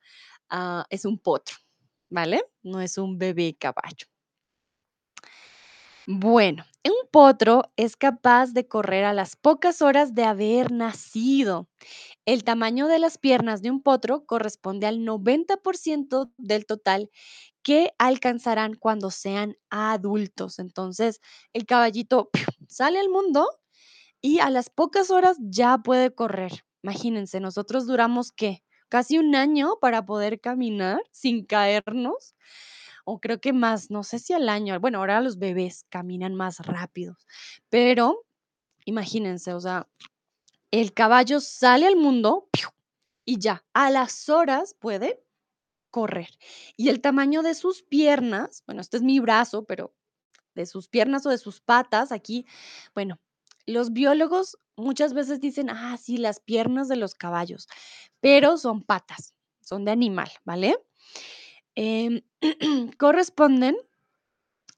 [0.50, 1.56] ah, es un potro,
[2.10, 2.44] ¿vale?
[2.64, 4.08] No es un bebé caballo.
[6.08, 11.70] Bueno, un potro es capaz de correr a las pocas horas de haber nacido.
[12.26, 17.12] El tamaño de las piernas de un potro corresponde al 90% del total
[17.64, 20.60] que alcanzarán cuando sean adultos.
[20.60, 21.22] Entonces,
[21.54, 22.30] el caballito
[22.68, 23.48] sale al mundo
[24.22, 26.66] y a las pocas horas ya puede correr.
[26.84, 28.64] Imagínense, nosotros duramos, ¿qué?
[28.90, 32.36] Casi un año para poder caminar sin caernos,
[33.06, 34.80] o creo que más, no sé si al año.
[34.80, 37.26] Bueno, ahora los bebés caminan más rápidos,
[37.70, 38.26] pero
[38.86, 39.88] imagínense, o sea,
[40.72, 42.50] el caballo sale al mundo
[43.26, 45.24] y ya, a las horas puede
[45.92, 46.30] correr.
[46.78, 49.94] Y el tamaño de sus piernas, bueno, este es mi brazo, pero
[50.56, 52.46] de sus piernas o de sus patas, aquí,
[52.96, 53.20] bueno,
[53.66, 57.68] los biólogos muchas veces dicen, ah, sí, las piernas de los caballos,
[58.20, 60.78] pero son patas, son de animal, ¿vale?
[61.76, 62.22] Em,
[62.98, 63.78] corresponden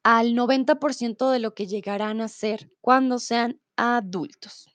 [0.03, 4.67] al 90% de lo que llegarán a ser cuando sean adultos.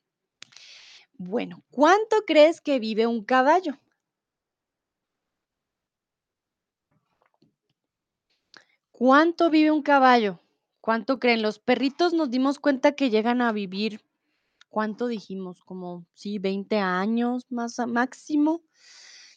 [1.13, 3.79] Bueno, ¿cuánto crees que vive un caballo?
[8.99, 10.41] ¿Cuánto vive un caballo?
[10.81, 11.41] ¿Cuánto creen?
[11.41, 14.01] Los perritos nos dimos cuenta que llegan a vivir,
[14.71, 15.63] ¿cuánto dijimos?
[15.63, 18.65] Como, sí, 20 años más a máximo,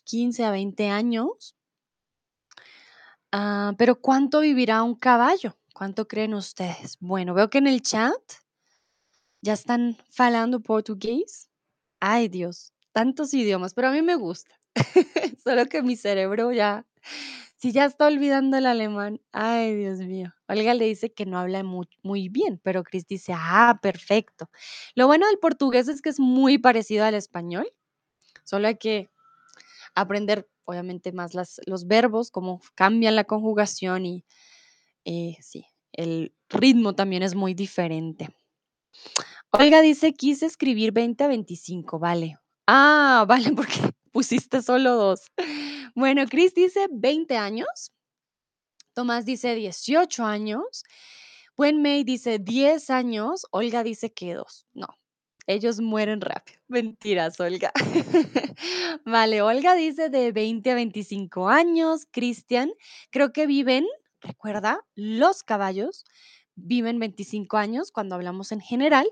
[0.04, 1.56] 15 a 20 años.
[3.32, 5.56] Ah, pero ¿cuánto vivirá un caballo?
[5.76, 6.98] ¿Cuánto creen ustedes?
[7.00, 8.20] Bueno, veo que en el chat
[9.42, 11.52] ya están falando portugués.
[12.00, 12.74] Ay, Dios.
[12.94, 14.60] tantos idiomas, pero a mí me gusta.
[15.44, 16.84] Solo que mi cerebro ya,
[17.62, 20.34] si ya está olvidando el alemán, ay, Dios mío.
[20.48, 24.50] Olga le dice que no habla mu- muy bien, pero Chris dice, ah, perfecto.
[24.96, 27.68] Lo bueno del portugués es que es muy parecido al español,
[28.44, 29.10] solo hay que
[29.96, 31.34] aprender, obviamente, más
[31.68, 34.26] los verbos, cómo cambian la conjugación y
[35.06, 38.30] eh, sí, el ritmo también es muy diferente.
[39.52, 42.38] Olga dice, quise escribir 20 a 25, vale.
[42.68, 43.80] Ah, vale, porque
[44.12, 45.22] pusiste solo dos.
[45.96, 47.92] Bueno, Chris dice 20 años,
[48.94, 50.84] Tomás dice 18 años,
[51.58, 54.66] May dice 10 años, Olga dice que dos.
[54.74, 54.88] No,
[55.48, 56.60] ellos mueren rápido.
[56.68, 57.72] Mentiras, Olga.
[59.06, 62.72] Vale, Olga dice de 20 a 25 años, Cristian,
[63.12, 63.86] creo que viven,
[64.22, 66.06] recuerda, los caballos
[66.56, 69.08] viven 25 años cuando hablamos en general,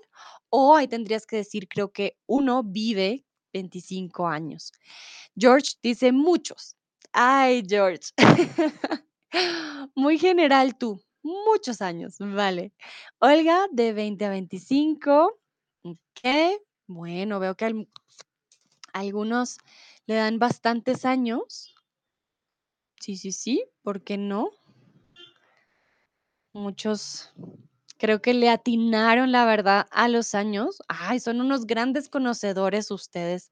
[0.49, 4.71] o ahí tendrías que decir, creo que uno vive 25 años.
[5.35, 6.75] George dice muchos.
[7.11, 8.09] Ay, George.
[9.95, 11.01] Muy general tú.
[11.21, 12.73] Muchos años, vale.
[13.19, 15.39] Olga, de 20 a 25.
[15.83, 16.59] Ok.
[16.87, 17.89] Bueno, veo que al-
[18.93, 19.57] algunos
[20.05, 21.73] le dan bastantes años.
[22.99, 23.63] Sí, sí, sí.
[23.83, 24.51] ¿Por qué no?
[26.53, 27.31] Muchos
[27.99, 30.81] creo que le atinaron, la verdad, a los años.
[30.89, 33.51] Ay, son unos grandes conocedores ustedes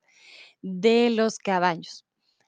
[0.63, 2.05] de los caballos.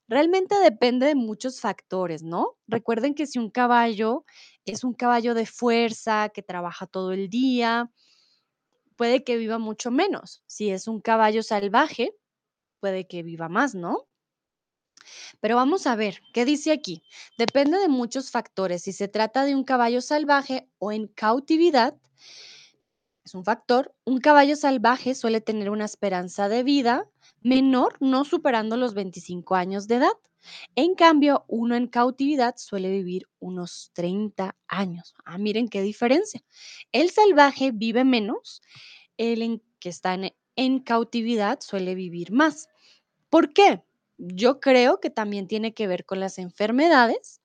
[0.10, 2.58] Realmente depende de muchos factores, ¿no?
[2.68, 4.26] Recuerden que si un caballo
[4.66, 7.92] es un caballo de fuerza, que trabaja todo el día,
[8.96, 10.44] puede que viva mucho menos.
[10.46, 12.16] Si es un caballo salvaje,
[12.82, 14.09] puede que viva más, ¿no?
[15.40, 17.04] Pero vamos a ver, ¿qué dice aquí?
[17.38, 18.84] Depende de muchos factores.
[18.84, 21.96] Si se trata de un caballo salvaje o en cautividad,
[23.24, 23.94] es un factor.
[24.06, 27.08] Un caballo salvaje suele tener una esperanza de vida
[27.42, 30.18] menor, no superando los 25 años de edad.
[30.76, 35.14] En cambio, uno en cautividad suele vivir unos 30 años.
[35.26, 36.42] Ah, miren qué diferencia.
[36.92, 38.62] El salvaje vive menos,
[39.18, 42.68] el que está en, en cautividad suele vivir más.
[43.30, 43.84] ¿Por qué?
[44.20, 47.42] Yo creo que también tiene que ver con las enfermedades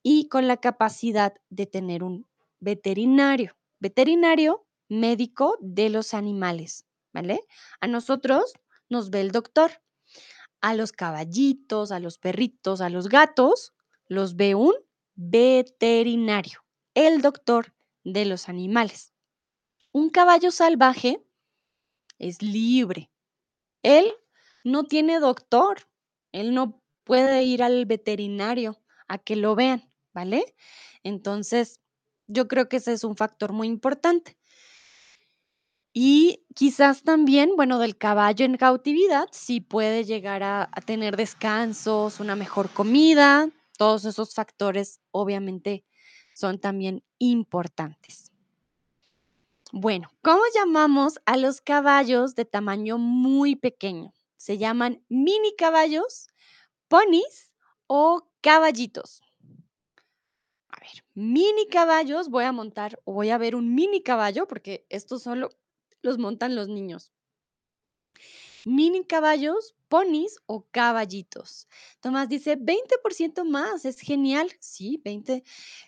[0.00, 2.26] y con la capacidad de tener un
[2.60, 3.56] veterinario.
[3.80, 7.40] Veterinario, médico de los animales, ¿vale?
[7.80, 8.54] A nosotros
[8.88, 9.82] nos ve el doctor.
[10.60, 13.74] A los caballitos, a los perritos, a los gatos,
[14.06, 14.74] los ve un
[15.16, 19.12] veterinario, el doctor de los animales.
[19.90, 21.20] Un caballo salvaje
[22.20, 23.10] es libre.
[23.82, 24.12] Él
[24.62, 25.78] no tiene doctor.
[26.34, 30.56] Él no puede ir al veterinario a que lo vean, ¿vale?
[31.04, 31.80] Entonces,
[32.26, 34.36] yo creo que ese es un factor muy importante.
[35.92, 42.34] Y quizás también, bueno, del caballo en cautividad, sí puede llegar a, tener descansos, una
[42.34, 45.84] mejor comida, todos esos factores obviamente
[46.34, 48.32] son también importantes.
[49.70, 54.12] Bueno, ¿cómo llamamos a los caballos de tamaño muy pequeño?
[54.44, 56.28] Se llaman mini caballos,
[56.88, 57.50] ponis
[57.86, 59.22] o caballitos.
[60.68, 64.84] A ver, mini caballos, voy a montar o voy a ver un mini caballo porque
[64.90, 65.48] estos solo
[66.02, 67.10] los montan los niños.
[68.66, 71.66] Mini caballos, ponis o caballitos.
[72.00, 74.52] Tomás dice 20% más, es genial.
[74.60, 75.42] Sí, 20.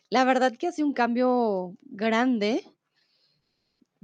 [0.09, 2.65] La verdad que hace un cambio grande,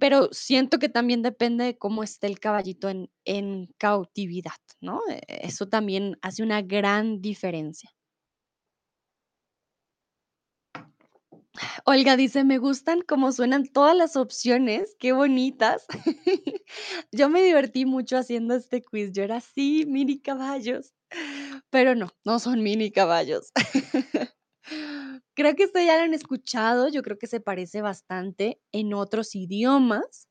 [0.03, 5.01] pero siento que también depende de cómo esté el caballito en, en cautividad, ¿no?
[5.09, 7.89] Eh, Eso también hace una gran diferencia.
[11.85, 15.87] Olga dice, me gustan cómo suenan todas las opciones, qué bonitas.
[17.13, 19.13] Yo me divertí mucho haciendo este quiz.
[19.13, 20.93] Yo era así, mini caballos,
[21.71, 23.53] pero no, no son mini caballos.
[25.35, 29.35] Creo que esto ya lo han escuchado, yo creo que se parece bastante en otros
[29.35, 30.29] idiomas,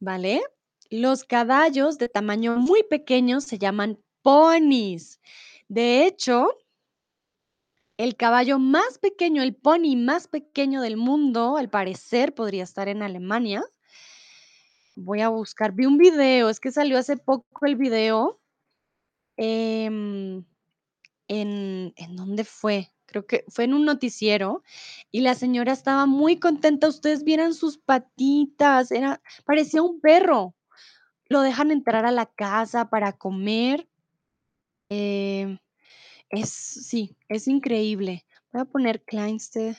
[0.00, 0.42] ¿vale?
[0.90, 5.20] Los caballos de tamaño muy pequeño se llaman ponis.
[5.68, 6.48] De hecho,
[7.98, 13.02] el caballo más pequeño, el pony más pequeño del mundo, al parecer podría estar en
[13.02, 13.62] Alemania.
[14.96, 18.40] Voy a buscar, vi un video, es que salió hace poco el video.
[19.36, 20.44] em,
[21.28, 22.92] en, ¿en dónde fue?
[23.08, 24.62] Creo que fue en un noticiero
[25.10, 26.88] y la señora estaba muy contenta.
[26.88, 30.54] Ustedes vieran sus patitas, era, parecía un perro.
[31.28, 33.88] Lo dejan entrar a la casa para comer.
[34.90, 35.58] em,
[36.30, 38.26] Es sí, es increíble.
[38.52, 39.76] Voy a poner Kleinste,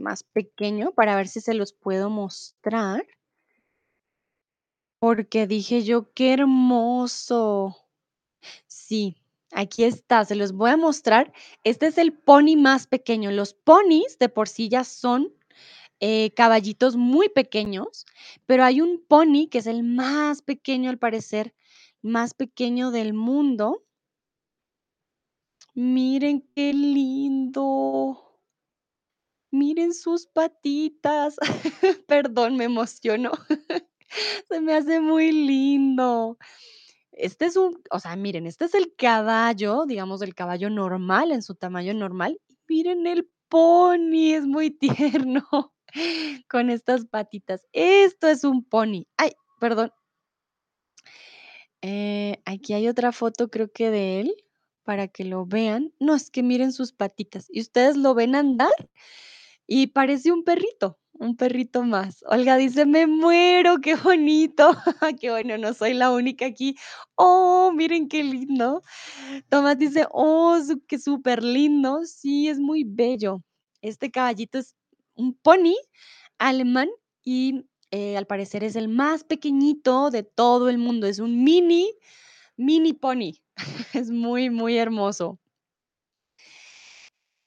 [0.00, 3.04] más pequeño para ver si se los puedo mostrar,
[4.98, 7.76] porque dije yo: "Qué hermoso".
[8.66, 9.21] sí,
[9.52, 11.32] aquí está, se los voy a mostrar.
[11.64, 13.30] Este es el pony más pequeño.
[13.30, 15.32] Los ponis de por sí ya son,
[16.00, 18.06] eh, caballitos muy pequeños,
[18.46, 21.54] pero hay un pony que es el más pequeño, al parecer,
[22.02, 23.84] más pequeño del mundo.
[25.74, 28.40] Miren qué lindo.
[29.52, 31.36] Miren sus patitas.
[32.08, 33.30] Perdón, me emociono.
[34.48, 36.36] Se me hace muy lindo.
[37.12, 41.42] Este es un o sea, miren, este es el caballo, digamos, el caballo normal, en
[41.42, 42.40] su tamaño normal.
[42.68, 44.70] Miren el pony, es muy
[45.18, 45.46] tierno
[46.48, 47.66] con estas patitas.
[47.72, 49.06] Esto es un pony.
[49.16, 49.92] Ay, perdón.
[51.82, 54.34] Eh, aquí hay otra foto, creo que de él,
[54.84, 55.92] para que lo vean.
[56.00, 57.46] No, es que miren sus patitas.
[57.50, 58.90] ¿Y ustedes lo ven andar?
[59.66, 62.24] Y parece un perrito, un perrito más.
[62.28, 64.72] Olga dice: "Me muero, qué bonito".
[65.20, 66.76] Qué bueno, no soy la única aquí.
[67.16, 68.82] Oh, miren qué lindo.
[69.50, 72.04] Tomás dice: "Oh, su que superlindo".
[72.06, 73.42] Sí, es muy bello.
[73.82, 74.76] Este caballito es
[75.16, 75.74] un pony
[76.38, 76.88] alemán
[77.24, 81.06] y, eh, al parecer es el más pequeñito de todo el mundo.
[81.08, 81.92] Es un mini,
[82.56, 83.40] mini pony.
[83.94, 85.38] Es muy, muy hermoso.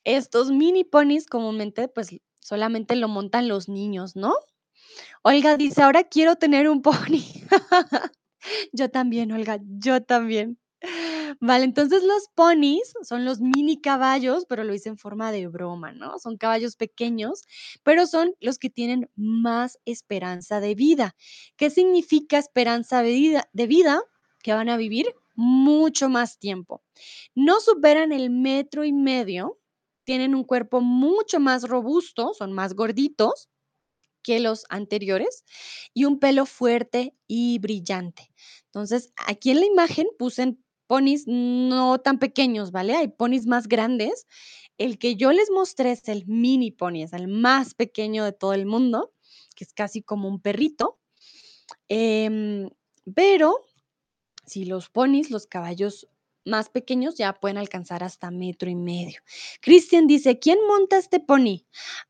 [0.06, 2.10] Estos mini ponis comúnmente, pues,
[2.46, 4.36] solamente lo montan los niños, ¿no?
[5.24, 7.24] Olga dice: "Ahora quiero tener un pony".
[8.74, 10.60] Yo también, Olga, yo también.
[11.41, 15.91] Vale, entonces los ponis son los mini caballos, pero lo hice en forma de broma,
[15.93, 16.20] ¿no?
[16.20, 17.43] Son caballos pequeños,
[17.84, 21.16] pero son los que tienen más esperanza de vida.
[21.58, 24.02] ¿Qué significa esperanza de vida de vida?
[24.43, 26.84] Que van a vivir mucho más tiempo.
[27.36, 29.60] No superan el metro y medio,
[30.06, 33.49] tienen un cuerpo mucho más robusto, son más gorditos
[34.24, 35.43] que los anteriores,
[35.93, 38.32] y un pelo fuerte y brillante.
[38.66, 42.95] Entonces, aquí en la imagen puse ponis no tan pequeños, ¿vale?
[42.95, 44.28] Hay ponis más grandes.
[44.78, 48.53] El que yo les mostré es el mini pony, es el más pequeño de todo
[48.53, 49.14] el mundo,
[49.56, 50.99] que es casi como un perrito.
[51.88, 52.70] Em,
[53.16, 53.60] pero
[54.45, 56.08] si los ponis, los caballos
[56.46, 59.20] más pequeños ya pueden alcanzar hasta metro y medio.
[59.62, 61.66] Cristian dice: "¿Quién monta este pony?".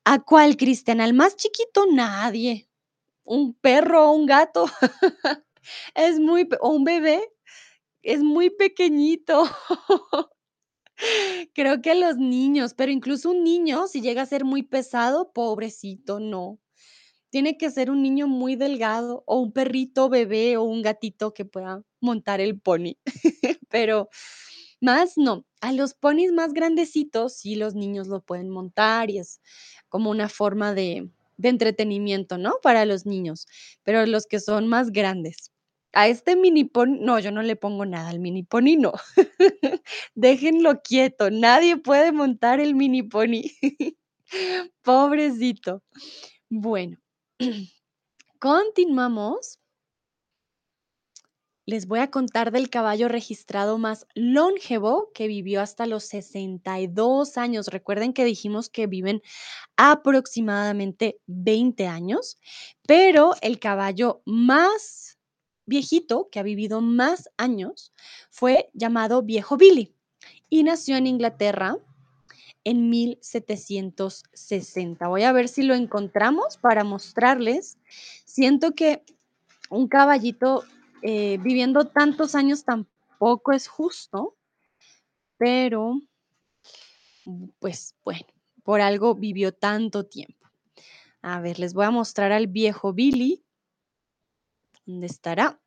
[0.05, 1.01] ¿A cuál, Cristian?
[1.01, 1.85] ¿Al más chiquito?
[1.91, 2.67] Nadie.
[3.25, 4.65] Un perro o un gato.
[5.95, 7.23] Es muy o un bebé,
[8.03, 9.45] es muy pequeñito.
[11.55, 16.19] Creo que los niños, pero incluso un niño, si llega a ser muy pesado, pobrecito,
[16.19, 16.59] no.
[17.31, 21.45] Tiene que ser un niño muy delgado, o un perrito bebé, o un gatito que
[21.45, 22.97] pueda montar el pony,
[23.75, 24.07] pero
[24.79, 25.45] más no.
[25.59, 29.41] A los ponis más grandecitos, sí, los niños lo pueden montar y es
[29.89, 32.53] como una forma de de entretenimiento, ¿no?
[32.63, 33.47] Para los niños,
[33.83, 35.51] pero los que son más grandes.
[35.91, 38.93] A este mini pony no, yo no le pongo nada al mini pony, no.
[40.15, 43.43] Déjenlo quieto, nadie puede montar el mini pony.
[44.83, 45.83] Pobrecito.
[46.49, 46.97] Bueno,
[48.39, 49.59] continuamos.
[51.67, 57.69] Les voy a contar del caballo registrado más longevo, que vivió hasta los 62 años.
[57.69, 59.23] Recuerden que dijimos que viven
[59.75, 62.37] aproximadamente 20 años,
[62.87, 65.17] pero el caballo más
[65.65, 67.91] viejito, que ha vivido más años,
[68.29, 69.91] fue llamado Viejo Billy
[70.49, 71.77] y nació en Inglaterra
[72.63, 75.07] en 1760.
[75.07, 77.79] Voy a ver si lo encontramos para mostrarles.
[78.25, 79.03] Siento que
[79.71, 80.63] un caballito,
[81.05, 84.35] eh, viviendo tantos años tampoco es justo
[85.37, 85.99] pero
[87.59, 88.25] pues, bueno,
[88.63, 90.47] por algo vivió tanto tiempo.
[91.21, 93.43] A ver, les voy a mostrar al Viejo Billy.
[94.85, 95.59] ¿Dónde estará?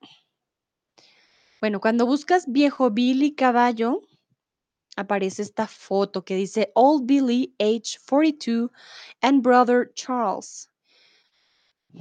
[1.61, 4.03] Bueno, cuando buscas Viejo Billy caballo,
[4.97, 8.70] aparece esta foto que dice: "Old Billy, age 42
[9.20, 10.70] and brother Charles".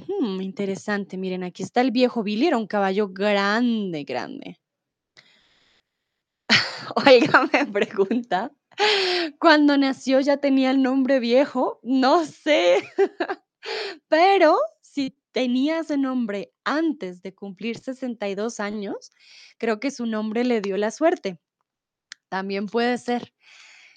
[0.06, 1.16] Mm, interesante.
[1.16, 4.58] Miren, aquí está el Viejo Billy, era un caballo grande, grande.
[6.96, 8.52] Olga me pregunta:
[9.38, 11.80] "¿Cuándo nació ya tenía el nombre viejo?".
[11.82, 12.78] No sé,
[14.08, 19.10] pero si tenía ese nombre antes de cumplir 62 años,
[19.58, 21.38] creo que su nombre le dio la suerte.
[22.28, 23.32] También puede ser.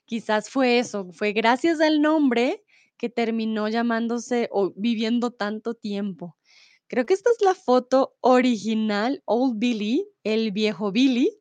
[0.06, 2.64] Quizás fue eso, fue gracias al nombre
[3.02, 6.38] que terminó llamándose o viviendo tanto tiempo.
[6.86, 11.36] Creo que esta es la foto original, Old Billy, el Viejo Billy,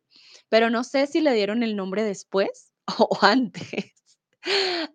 [0.49, 3.93] pero no sé si le dieron el nombre después o antes.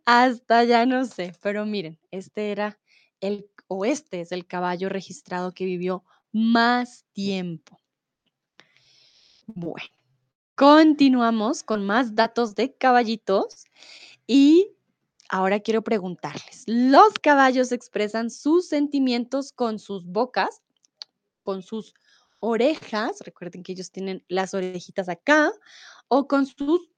[0.05, 2.79] Hasta ya no sé, pero miren, este era
[3.21, 7.79] el o este es el caballo registrado que vivió más tiempo.
[9.45, 9.85] Bueno.
[10.55, 13.65] Continuamos con más datos de caballitos
[14.25, 14.75] y
[15.29, 20.61] ahora quiero preguntarles, ¿los caballos expresan sus sentimientos con sus bocas,
[21.43, 21.93] con sus
[22.39, 23.19] orejas?
[23.21, 25.51] Recuerden que ellos tienen las orejitas acá
[26.07, 26.89] o con sus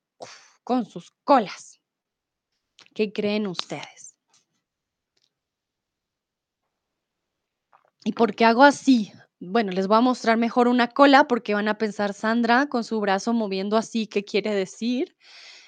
[0.63, 1.79] con sus colas.
[2.93, 4.17] ¿Qué creen ustedes?
[8.03, 9.11] ¿Y por qué hago así?
[9.39, 12.99] Bueno, les voy a mostrar mejor una cola porque van a pensar Sandra con su
[12.99, 15.15] brazo moviendo así, ¿qué quiere decir?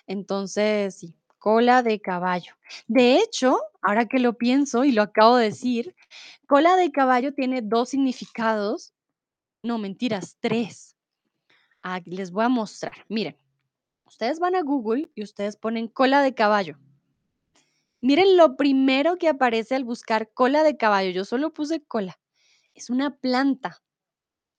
[0.07, 2.53] Entonces, sí, cola de caballo.
[2.87, 5.95] De hecho, ahora que lo pienso y lo acabo de decir,
[6.47, 8.93] cola de caballo tiene 2 significados.
[9.63, 10.95] No, mentiras, 3.
[11.81, 13.05] Ah, les voy a mostrar.
[13.07, 13.37] Miren,
[14.05, 16.77] ustedes van a Google y ustedes ponen cola de caballo.
[18.01, 21.11] Miren lo primero que aparece al buscar cola de caballo.
[21.11, 22.19] Yo solo puse cola.
[22.73, 23.81] Es una planta.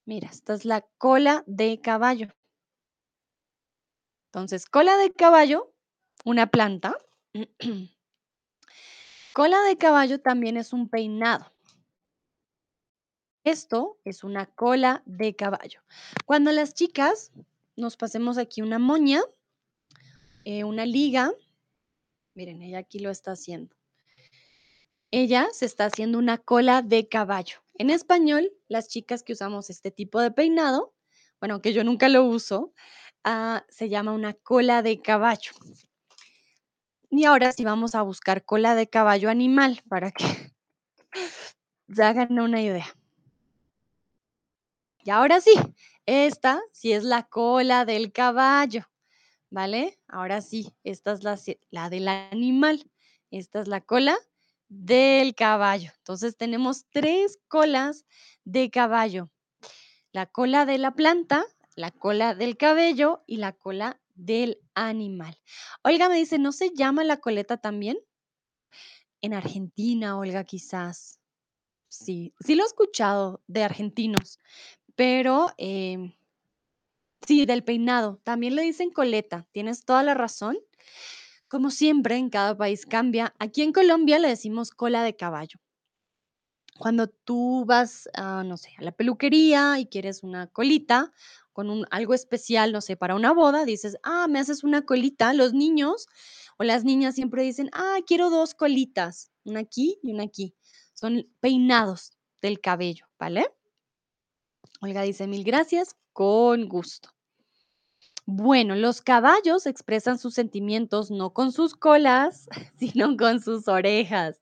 [0.04, 2.28] Mira, esta es la cola de caballo.
[4.26, 5.72] Entonces, cola de caballo,
[6.24, 6.96] una planta.
[9.32, 11.52] Cola de caballo también es un peinado.
[13.44, 15.80] Esto es una cola de caballo.
[16.26, 17.32] Cuando las chicas
[17.74, 19.22] nos pasemos aquí una moña,
[20.44, 21.32] eh, una liga,
[22.34, 23.74] miren, ella aquí lo está haciendo.
[25.10, 27.60] Ella se está haciendo una cola de caballo.
[27.74, 30.94] En español, las chicas que usamos este tipo de peinado,
[31.40, 32.74] bueno, aunque yo nunca lo uso,
[33.24, 35.52] ah, se llama una cola de caballo.
[37.10, 40.24] Y ahora sí vamos a buscar cola de caballo animal para que
[41.92, 42.86] se hagan una idea.
[45.02, 45.52] Y ahora sí,
[46.06, 48.88] esta sí es la cola del caballo,
[49.50, 49.98] ¿vale?
[50.06, 51.38] Ahora sí, esta es la,
[51.70, 52.88] la del animal.
[53.30, 54.16] Esta es la cola
[54.68, 55.90] del caballo.
[55.98, 58.04] Entonces tenemos tres colas
[58.44, 59.30] de caballo.
[60.12, 61.44] La cola de la planta,
[61.74, 65.38] la cola del cabello y la cola del animal.
[65.82, 67.98] Olga me dice, ¿no se llama la coleta también?
[69.20, 71.20] En Argentina, Olga, quizás.
[71.88, 74.38] Sí, sí lo he escuchado de argentinos,
[74.94, 76.14] pero em,
[77.26, 78.20] sí, del peinado.
[78.22, 79.46] También le dicen coleta.
[79.52, 80.58] Tienes toda la razón.
[81.48, 83.34] Como siempre, en cada país cambia.
[83.38, 85.58] Aquí en Colombia le decimos cola de caballo.
[86.78, 91.12] Cuando tú vas, no sé, a la peluquería y quieres una colita
[91.60, 95.34] con algo especial, no sé, para una boda, dices, ah, me haces una colita.
[95.34, 96.06] Los niños
[96.56, 100.54] o las niñas siempre dicen, ah, quiero dos colitas, una aquí y una aquí.
[100.94, 103.46] Son peinados del cabello, ¿vale?
[104.80, 107.10] Olga dice, mil gracias, con gusto.
[108.24, 112.48] Bueno, los caballos expresan sus sentimientos no con sus colas,
[112.78, 114.40] sino con sus orejas.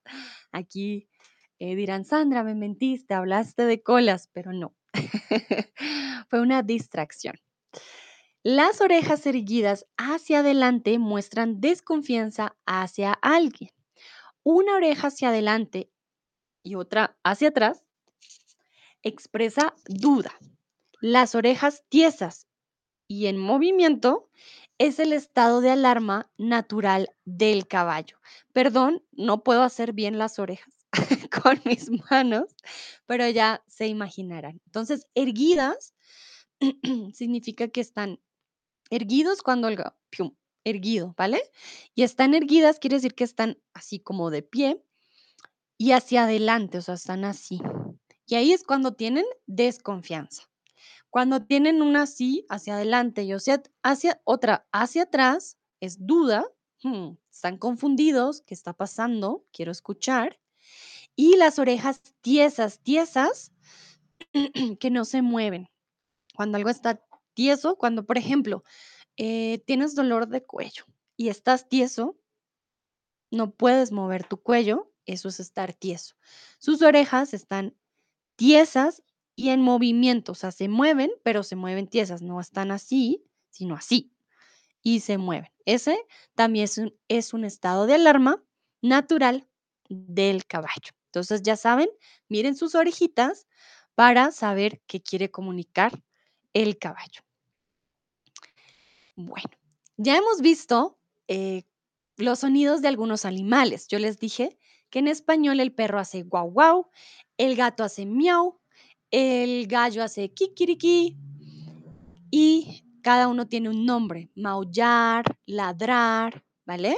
[0.53, 1.09] Aquí
[1.59, 4.78] eh, dirán, Sandra, me mentiste, hablaste de colas, pero no.
[6.29, 7.39] Fue una distracción.
[8.43, 13.71] Las orejas erguidas hacia adelante muestran desconfianza hacia alguien.
[14.43, 15.91] Una oreja hacia adelante
[16.63, 17.85] y otra hacia atrás
[19.03, 20.33] expresa duda.
[21.01, 22.47] Las orejas tiesas
[23.09, 24.31] y en movimiento
[24.79, 28.19] es el estado de alarma natural del caballo.
[28.53, 30.78] Perdón, no puedo hacer bien las orejas
[31.43, 32.55] con mis manos,
[33.07, 34.61] pero ya se imaginarán.
[34.67, 35.95] Entonces, erguidas
[37.13, 38.21] significa que están
[38.91, 39.79] erguidos cuando el
[40.65, 41.43] erguido, ¿vale?
[41.95, 44.83] Y están erguidas quiere decir que están así como de pie
[45.79, 47.61] y hacia adelante, o sea, están así.
[48.27, 50.45] Y ahí es cuando tienen desconfianza.
[51.11, 56.45] Cuando tienen una así hacia adelante y hacia, hacia otra hacia atrás, es duda,
[56.83, 59.47] hmm, están confundidos, ¿qué está pasando?
[59.53, 60.39] Quiero escuchar.
[61.21, 63.51] Y las orejas tiesas, tiesas,
[64.79, 65.69] que no se mueven.
[66.37, 67.03] Cuando algo está
[67.35, 68.63] tieso, cuando, por ejemplo,
[69.17, 70.85] eh, tienes dolor de cuello
[71.17, 72.17] y estás tieso,
[73.33, 76.15] no puedes mover tu cuello, eso es estar tieso.
[76.61, 77.77] Sus orejas están
[78.37, 79.03] tiesas
[79.35, 83.75] y en movimiento, o sea, se mueven, pero se mueven tiesas, no están así, sino
[83.75, 84.13] así,
[84.85, 85.51] y se mueven.
[85.65, 85.99] Ese
[86.37, 88.41] también es un, es un estado de alarma
[88.83, 89.49] natural
[89.89, 90.98] del caballo.
[91.09, 91.89] Entonces, ya saben,
[92.29, 93.47] miren sus orejitas
[93.95, 96.03] para saber qué quiere comunicar
[96.53, 97.23] el caballo.
[99.17, 99.51] Bueno,
[99.97, 101.65] ya hemos visto eh,
[102.17, 103.89] los sonidos de algunos animales.
[103.89, 104.59] Yo les dije
[104.91, 106.91] que en español el perro hace guau guau,
[107.37, 108.61] el gato hace miau,
[109.11, 111.17] el gallo hace kikiriki
[112.31, 116.97] y cada uno tiene un nombre, maullar, ladrar, ¿vale?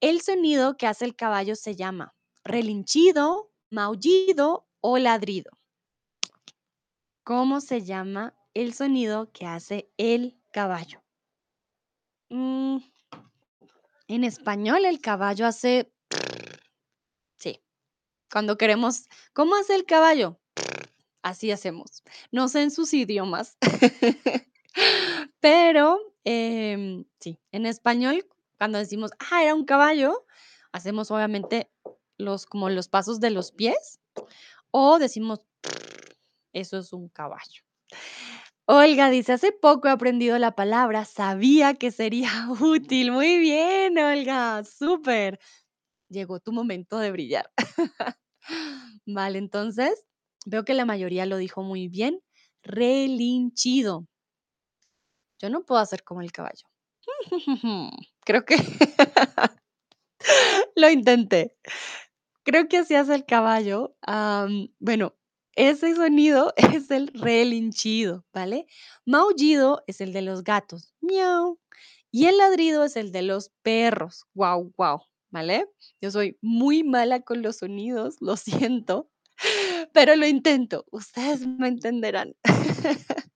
[0.00, 2.14] El sonido que hace el caballo se llama
[2.48, 5.52] relinchido, maullido o ladrido.
[7.24, 11.02] ¿Cómo se llama el sonido que hace el caballo?
[12.30, 12.78] Mm,
[14.08, 15.92] en español el caballo hace
[17.38, 17.62] sí,
[18.32, 20.40] cuando queremos ¿cómo hace el caballo?
[21.22, 22.04] Así hacemos.
[22.32, 23.58] No sé en sus idiomas,
[25.40, 28.26] pero, em, sí, en español,
[28.58, 30.26] cuando decimos: "Ah, era un caballo",
[30.72, 31.70] hacemos obviamente
[32.18, 34.00] los como los pasos de los pies,
[34.72, 35.40] o decimos:
[36.52, 37.62] "Eso es un caballo".
[38.66, 42.30] Olga dice: "Hace poco he aprendido la palabra, sabía que sería
[42.60, 43.12] útil".
[43.12, 45.38] Muy bien, Olga, súper.
[46.10, 47.50] Llegó tu momento de brillar.
[49.06, 50.04] Vale, entonces,
[50.46, 52.20] veo que la mayoría lo dijo muy bien.
[52.62, 54.06] Relinchido.
[55.40, 56.66] Yo no puedo hacer como el caballo.
[58.24, 58.56] Creo que
[60.76, 61.56] lo intenté.
[62.48, 63.94] Creo que hace el caballo.
[64.78, 65.14] Bueno,
[65.54, 68.66] ese sonido es el relinchido, ¿vale?
[69.04, 71.60] Maullido es el de los gatos, miau,
[72.10, 75.00] y el ladrido es el de los perros, guau, guau,
[75.30, 75.66] ¿vale?
[76.00, 79.10] Yo soy muy mala con los sonidos, lo siento,
[79.92, 80.86] pero lo intento.
[80.90, 82.34] Ustedes me entenderán.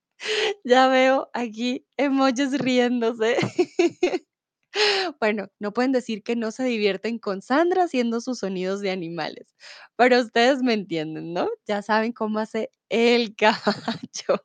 [0.64, 3.36] Ya veo aquí emojis riéndose.
[5.20, 9.54] Bueno, no pueden decir que no se divierten con Sandra haciendo sus sonidos de animales,
[9.96, 11.48] pero ustedes me entienden, ¿no?
[11.66, 14.44] Ya saben cómo hace el caballo.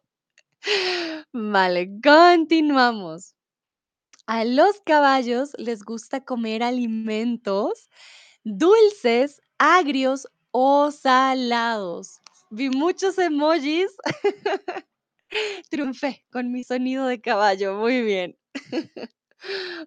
[1.34, 3.36] Vale, continuamos.
[4.28, 7.90] A los caballos les gusta comer alimentos
[8.44, 12.20] dulces, agrios o salados.
[12.52, 13.92] Vi muchos emojis.
[15.70, 18.38] Triunfé con mi sonido de caballo, muy bien.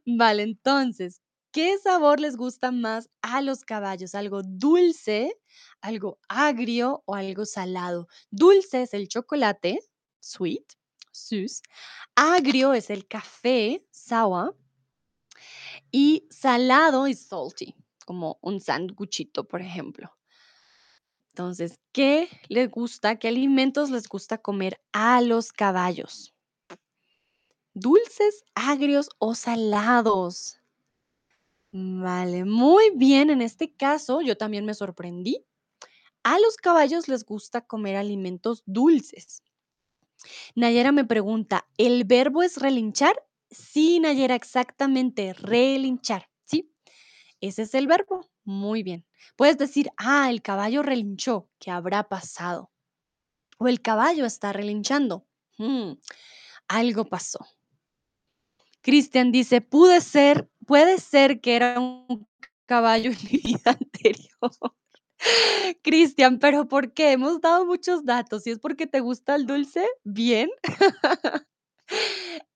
[0.06, 1.20] Vale, entonces,
[1.52, 4.14] ¿qué sabor les gusta más a los caballos?
[4.14, 5.34] ¿Algo dulce,
[5.80, 8.08] algo agrio o algo salado?
[8.30, 9.80] Dulce es el chocolate,
[10.20, 10.64] sweet,
[11.12, 11.62] süß.
[12.16, 14.56] Agrio es el café, sour.
[15.92, 17.74] Y salado es salty,
[18.06, 20.10] como un sanguchito, por ejemplo.
[21.34, 23.16] Entonces, ¿qué les gusta?
[23.18, 26.34] ¿Qué alimentos les gusta comer a los caballos?
[27.74, 30.60] ¿Dulces, agrios o salados?
[31.72, 33.30] Vale, muy bien.
[33.30, 35.44] En este caso, yo también me sorprendí.
[36.22, 39.42] A los caballos les gusta comer alimentos dulces.
[40.54, 43.14] Nayera me pregunta, ¿el verbo es relinchar?
[43.50, 46.72] Sí, Nayera, exactamente, relinchar, ¿sí?
[47.40, 48.28] Ese es el verbo.
[48.44, 49.06] Muy bien.
[49.36, 52.70] Puedes decir, ah, el caballo relinchó, ¿qué habrá pasado?
[53.58, 55.26] O el caballo está relinchando.
[55.58, 55.92] Mm,
[56.68, 57.46] algo pasó.
[58.82, 62.26] Cristian dice, pude ser, puede ser que era un
[62.66, 64.52] caballo en mi vida anterior.
[65.82, 67.12] Cristian, pero ¿por qué?
[67.12, 68.44] Hemos dado muchos datos.
[68.44, 70.50] Si es porque te gusta el dulce, bien.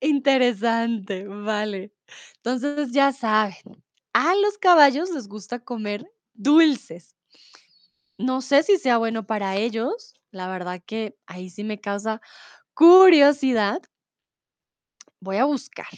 [0.00, 1.92] Interesante, vale.
[2.36, 3.82] Entonces ya saben,
[4.12, 7.16] a los caballos les gusta comer dulces.
[8.16, 12.20] No sé si sea bueno para ellos, la verdad que ahí sí me causa
[12.74, 13.82] curiosidad.
[15.20, 15.88] Voy a buscar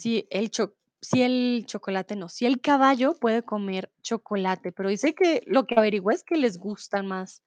[0.00, 0.74] si el cho
[1.12, 6.14] el chocolate no, si el caballo puede comer chocolate, pero dice que lo que averigüé
[6.14, 7.42] es que les gusta más,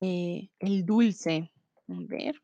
[0.00, 1.50] eh, el dulce.
[1.88, 2.42] A ver.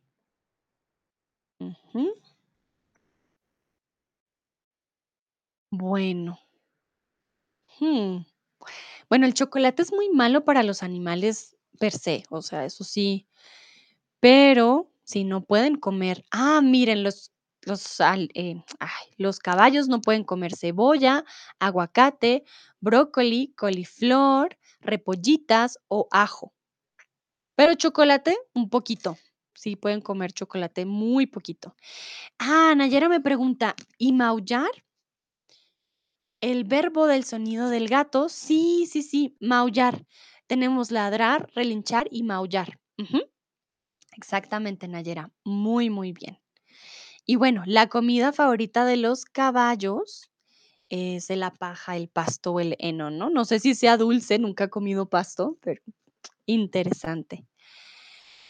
[5.70, 6.38] Bueno.
[7.80, 8.24] Mm.
[9.08, 13.26] Bueno, el chocolate es muy malo para los animales per se, o sea, eso sí,
[14.20, 17.32] pero si no pueden comer ah, miren, los
[18.34, 18.62] eh,
[19.18, 21.24] los caballos no pueden comer cebolla,
[21.60, 22.44] aguacate,
[22.80, 26.52] brócoli, coliflor, repollitas o ajo.
[27.56, 29.16] Pero chocolate, un poquito.
[29.54, 31.76] Sí pueden comer chocolate muy poquito.
[32.38, 34.70] Ah, Nayera me pregunta, ¿y maullar?
[36.42, 40.04] El verbo del sonido del gato, sí, sí, sí, maullar.
[40.46, 42.78] Tenemos ladrar, relinchar y maullar.
[44.16, 45.30] Exactamente, Nayera.
[45.44, 46.41] Muy, muy bien.
[47.32, 50.30] Y bueno, la comida favorita de los caballos
[50.90, 53.30] es la paja, el pasto o el heno, ¿no?
[53.30, 55.80] No sé si sea dulce, nunca he comido pasto, pero
[56.44, 57.46] interesante.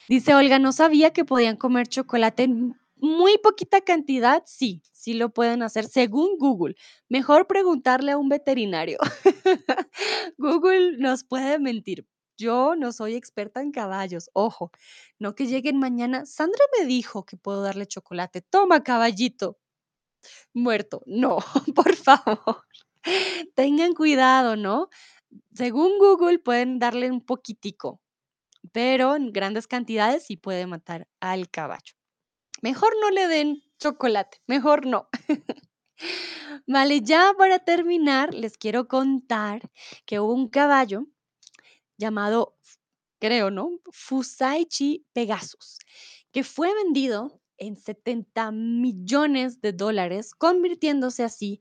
[0.09, 4.43] Dice Olga, no sabía que podían comer chocolate en muy poquita cantidad.
[4.47, 6.75] Sí, sí lo pueden hacer según Google.
[7.09, 8.99] Mejor preguntarle a un veterinario.
[10.39, 12.05] Google nos puede mentir.
[12.43, 14.73] Yo no soy experta en caballos, ojo,
[15.21, 16.27] no que lleguen mañana.
[16.27, 18.41] Sandra me dijo que puedo darle chocolate.
[18.43, 19.59] Toma, caballito.
[20.53, 21.03] Muerto.
[21.07, 21.39] No,
[21.77, 22.65] por favor.
[23.55, 24.89] Tengan cuidado, ¿no?
[25.55, 28.01] Según Google pueden darle un poquitico,
[28.73, 31.95] pero en grandes cantidades sí puede matar al caballo.
[32.63, 35.09] Mejor no le den chocolate, mejor no.
[36.67, 39.71] Vale, ya para terminar, les quiero contar
[40.07, 41.07] que hubo un caballo
[42.03, 42.57] llamado,
[43.21, 43.71] creo, ¿no?
[43.91, 45.79] Fusaichi Pegasus,
[46.33, 51.61] que fue vendido en 70 millones de dólares, convirtiéndose así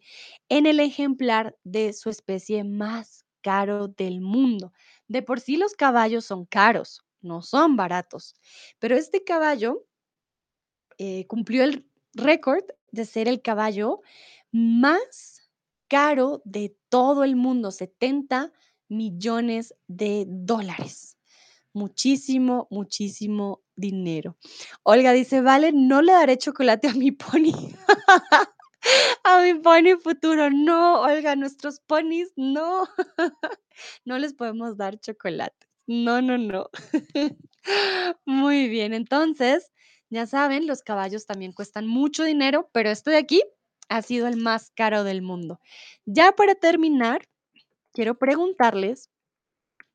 [0.50, 4.74] en el ejemplar de su especie más caro del mundo.
[5.08, 8.34] De por sí los caballos son caros, no son baratos,
[8.80, 9.86] pero este caballo
[10.98, 14.02] eh, cumplió el récord de ser el caballo
[14.52, 15.50] más
[15.88, 18.52] caro de todo el mundo, 70
[18.92, 21.18] millones de dólares.
[21.74, 24.38] Muchísimo, muchísimo dinero.
[24.84, 27.54] Olga dice, vale, no le daré chocolate a mi pony.
[29.24, 30.50] a mi pony futuro.
[30.52, 32.88] No, Olga, nuestros ponis, no.
[34.06, 35.68] no les podemos dar chocolate.
[35.88, 36.70] No, no, no.
[38.26, 39.72] Muy bien, entonces,
[40.10, 43.42] ya saben, los caballos también cuestan mucho dinero, pero este de aquí
[43.88, 45.60] ha sido el más caro del mundo.
[46.06, 47.28] Ya para terminar,
[47.94, 49.10] quiero preguntarles,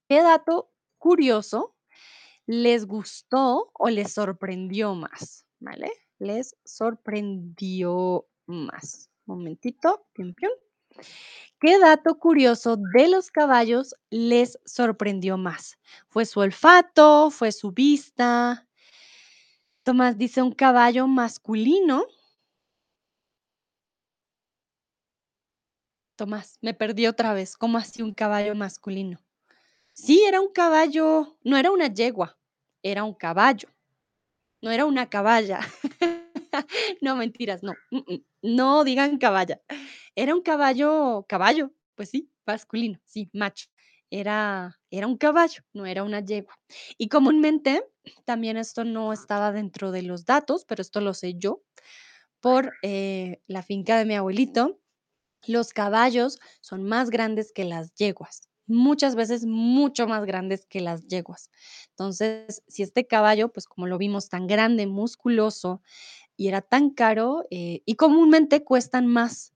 [0.08, 1.74] ¿qué dato curioso
[2.46, 5.46] les gustó o les sorprendió más?
[5.58, 5.90] ¿Vale?
[6.18, 9.10] Les sorprendió más.
[9.26, 10.52] Momentito, pium, pium.
[11.58, 15.78] ¿Qué dato curioso de los caballos les sorprendió más?
[16.08, 17.30] ¿Fue su olfato?
[17.30, 18.68] ¿Fue su vista?
[19.82, 22.04] Tomás dice un caballo masculino.
[26.16, 27.56] Tomás, me perdí otra vez.
[27.56, 29.18] ¿Cómo así un caballo masculino?
[29.92, 32.38] Sí, era un caballo, no era una yegua,
[32.82, 33.68] era un caballo,
[34.62, 35.60] no era una caballa.
[37.02, 37.74] no, mentiras, no.
[38.42, 39.60] No digan caballa.
[40.14, 43.68] Era un caballo, caballo, pues sí, masculino, sí, macho.
[44.08, 46.58] Era, era un caballo, no era una yegua.
[46.96, 47.84] Y comúnmente,
[48.24, 51.62] también esto no estaba dentro de los datos, pero esto lo sé yo
[52.40, 54.80] por eh, la finca de mi abuelito.
[55.46, 61.06] Los caballos son más grandes que las yeguas, muchas veces mucho más grandes que las
[61.06, 61.50] yeguas.
[61.90, 65.82] Entonces, si este caballo, pues como lo vimos, tan grande, musculoso
[66.36, 69.52] y era tan caro eh, y comúnmente cuestan más.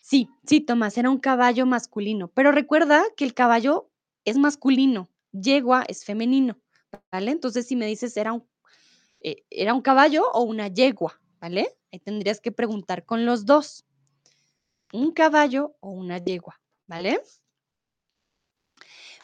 [0.00, 3.90] Sí, sí, Tomás, era un caballo masculino, pero recuerda que el caballo
[4.24, 6.58] es masculino, yegua es femenino,
[7.10, 7.30] ¿vale?
[7.30, 8.44] Entonces, si me dices era un,
[9.20, 11.76] eh, era un caballo o una yegua, ¿vale?
[11.92, 13.84] Ahí tendrías que preguntar con los dos
[14.92, 17.20] un caballo o una yegua, ¿vale?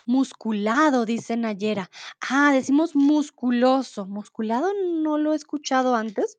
[0.06, 1.90] Musculado, dice Nayera.
[2.20, 4.06] Ah, decimos musculoso.
[4.06, 6.38] Musculado no lo he escuchado antes.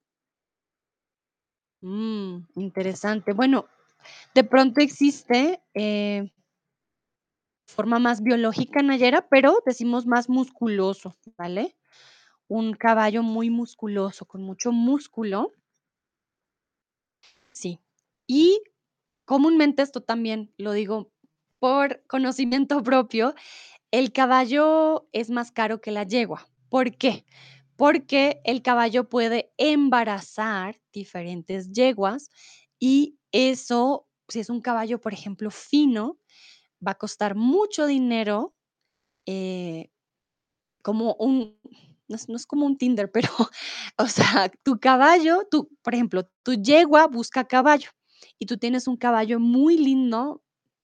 [1.81, 3.33] Mm, interesante.
[3.33, 3.67] Bueno,
[4.33, 6.31] de pronto existe eh,
[7.67, 11.77] forma más biológica, Nayera, pero decimos más musculoso, ¿vale?
[12.47, 15.53] Un caballo muy musculoso, con mucho músculo.
[17.51, 17.79] Sí.
[18.25, 18.63] Y
[19.29, 21.11] comúnmente esto también lo digo
[21.59, 23.35] por conocimiento propio,
[23.91, 26.49] el caballo es más caro que la yegua.
[26.67, 27.27] ¿Por qué?
[27.75, 32.31] Porque el caballo puede embarazar diferentes yeguas
[32.79, 36.17] y eso, si es un caballo, por ejemplo, fino,
[36.85, 38.55] va a costar mucho dinero,
[39.27, 39.91] eh,
[40.81, 41.55] como un,
[42.07, 43.29] no es, no es como un Tinder, pero,
[43.99, 47.91] o sea, tu caballo, tú, por ejemplo, tu yegua busca caballo
[48.37, 50.41] y tú tienes un caballo muy lindo,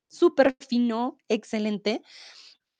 [0.08, 2.02] súper fino, excelente.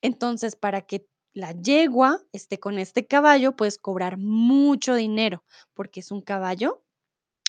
[0.02, 6.10] Entonces, para que la yegua esté con este caballo, puedes cobrar mucho dinero porque es
[6.10, 6.82] un caballo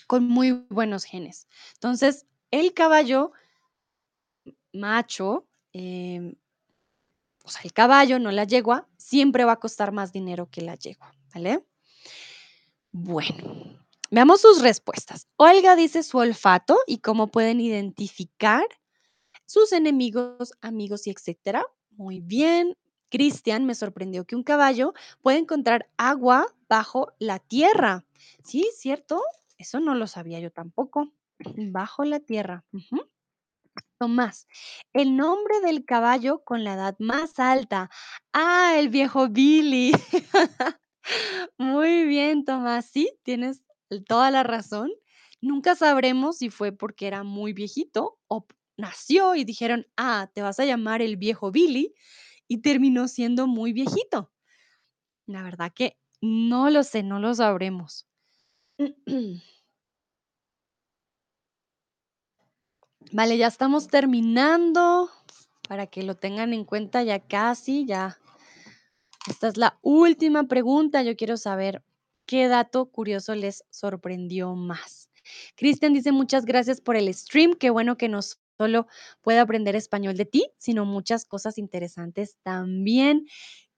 [0.06, 1.48] con muy buenos genes.
[1.74, 3.32] Entonces, el caballo
[4.72, 6.34] macho, em,
[7.44, 10.74] o sea, el caballo, no la yegua, siempre va a costar más dinero que la
[10.74, 11.64] yegua, ¿vale?
[12.92, 13.78] Bueno,
[14.10, 15.26] veamos sus respuestas.
[15.36, 18.66] Olga dice su olfato y cómo pueden identificar
[19.46, 21.64] sus enemigos, amigos y etcétera.
[21.90, 22.76] Muy bien.
[23.10, 28.04] Cristian me sorprendió que un caballo puede encontrar agua bajo la tierra.
[28.44, 29.22] Sí, ¿cierto?
[29.56, 31.12] Eso no lo sabía yo tampoco.
[31.72, 32.64] Bajo la tierra.
[33.98, 34.46] Tomás,
[34.92, 37.90] el nombre del caballo con la edad más alta.
[38.32, 39.92] Ah, el viejo Billy.
[41.58, 42.86] Muy bien, Tomás.
[42.86, 43.62] Sí, tienes
[44.06, 44.90] toda la razón.
[45.40, 48.46] Nunca sabremos si fue porque era muy viejito o
[48.76, 51.94] nació y dijeron, ah, te vas a llamar el viejo Billy
[52.46, 54.32] y terminó siendo muy viejito.
[55.26, 58.08] La verdad que no lo sé, no lo sabremos.
[63.12, 65.10] Vale, ya estamos terminando.
[65.68, 68.18] Para que lo tengan en cuenta ya casi, ya.
[69.28, 71.02] Esta es la última pregunta.
[71.02, 71.82] Yo quiero saber
[72.28, 75.10] qué dato curioso les sorprendió más.
[75.56, 78.88] Cristian dice: "Muchas gracias por el stream, qué bueno que no solo
[79.22, 83.26] puedo aprender español de ti, sino muchas cosas interesantes también".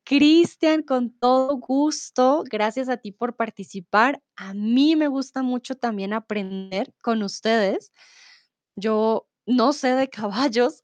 [0.05, 4.22] Cristian, con todo gusto, gracias a ti por participar.
[4.36, 7.93] A mí me gusta mucho también aprender con ustedes.
[8.77, 10.81] Yo no sé de caballos,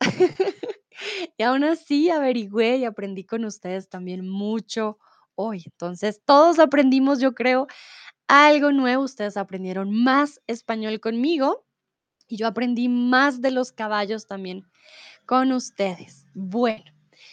[1.39, 4.99] y aún así averigüé y aprendí con ustedes también mucho
[5.37, 5.63] hoy.
[5.67, 7.69] Entonces, todos aprendimos, yo creo,
[8.29, 9.05] algo nuevo.
[9.05, 11.67] Ustedes aprendieron más español conmigo
[12.29, 14.65] y yo aprendí más de los caballos también
[15.27, 16.27] con ustedes.
[16.35, 16.85] Bueno,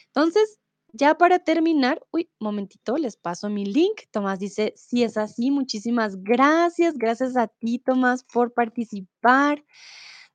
[0.08, 0.60] entonces,
[0.94, 4.02] ya para terminar, uy, momentito, les paso mi link.
[4.12, 6.96] Tomás dice: "Sí es así, muchísimas gracias".
[6.98, 9.64] Gracias a ti, Tomás, por participar.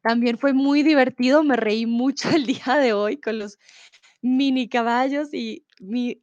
[0.03, 3.59] También fue muy divertido, me reí mucho el día de hoy con los
[4.23, 6.23] mini caballos y mi,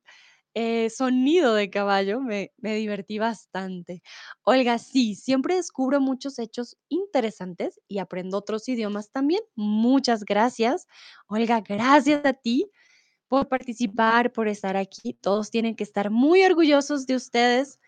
[0.56, 4.02] eh, sonido de caballo, me me divertí bastante.
[4.44, 9.42] Olga, sí, siempre descubro muchos hechos interesantes y aprendo otros idiomas también.
[9.56, 10.88] Muchas gracias.
[11.28, 12.72] Olga, gracias a ti
[13.28, 15.14] por participar, por estar aquí.
[15.14, 17.80] Todos tienen que estar muy orgullosos de ustedes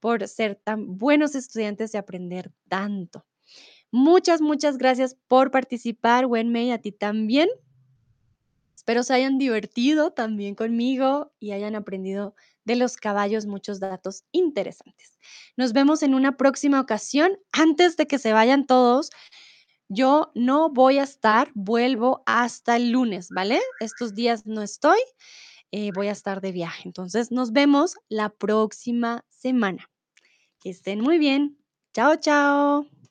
[0.00, 3.26] por ser tan buenos estudiantes y aprender tanto.
[3.92, 7.48] Muchas, muchas gracias por participar, Wenmei, a ti también.
[8.82, 12.34] Espero se hayan divertido también conmigo y hayan aprendido
[12.64, 15.20] de los caballos muchos datos interesantes.
[15.56, 17.38] Nos vemos en una próxima ocasión.
[17.52, 19.10] Antes de que se vayan todos,
[19.88, 23.60] yo no voy a estar, vuelvo hasta el lunes, ¿vale?
[23.78, 24.98] Estos días no estoy,
[25.70, 26.82] eh, voy a estar de viaje.
[26.84, 29.88] Entonces, nos vemos la próxima semana.
[30.60, 31.56] Que estén muy bien.
[31.94, 33.01] Chao, chao.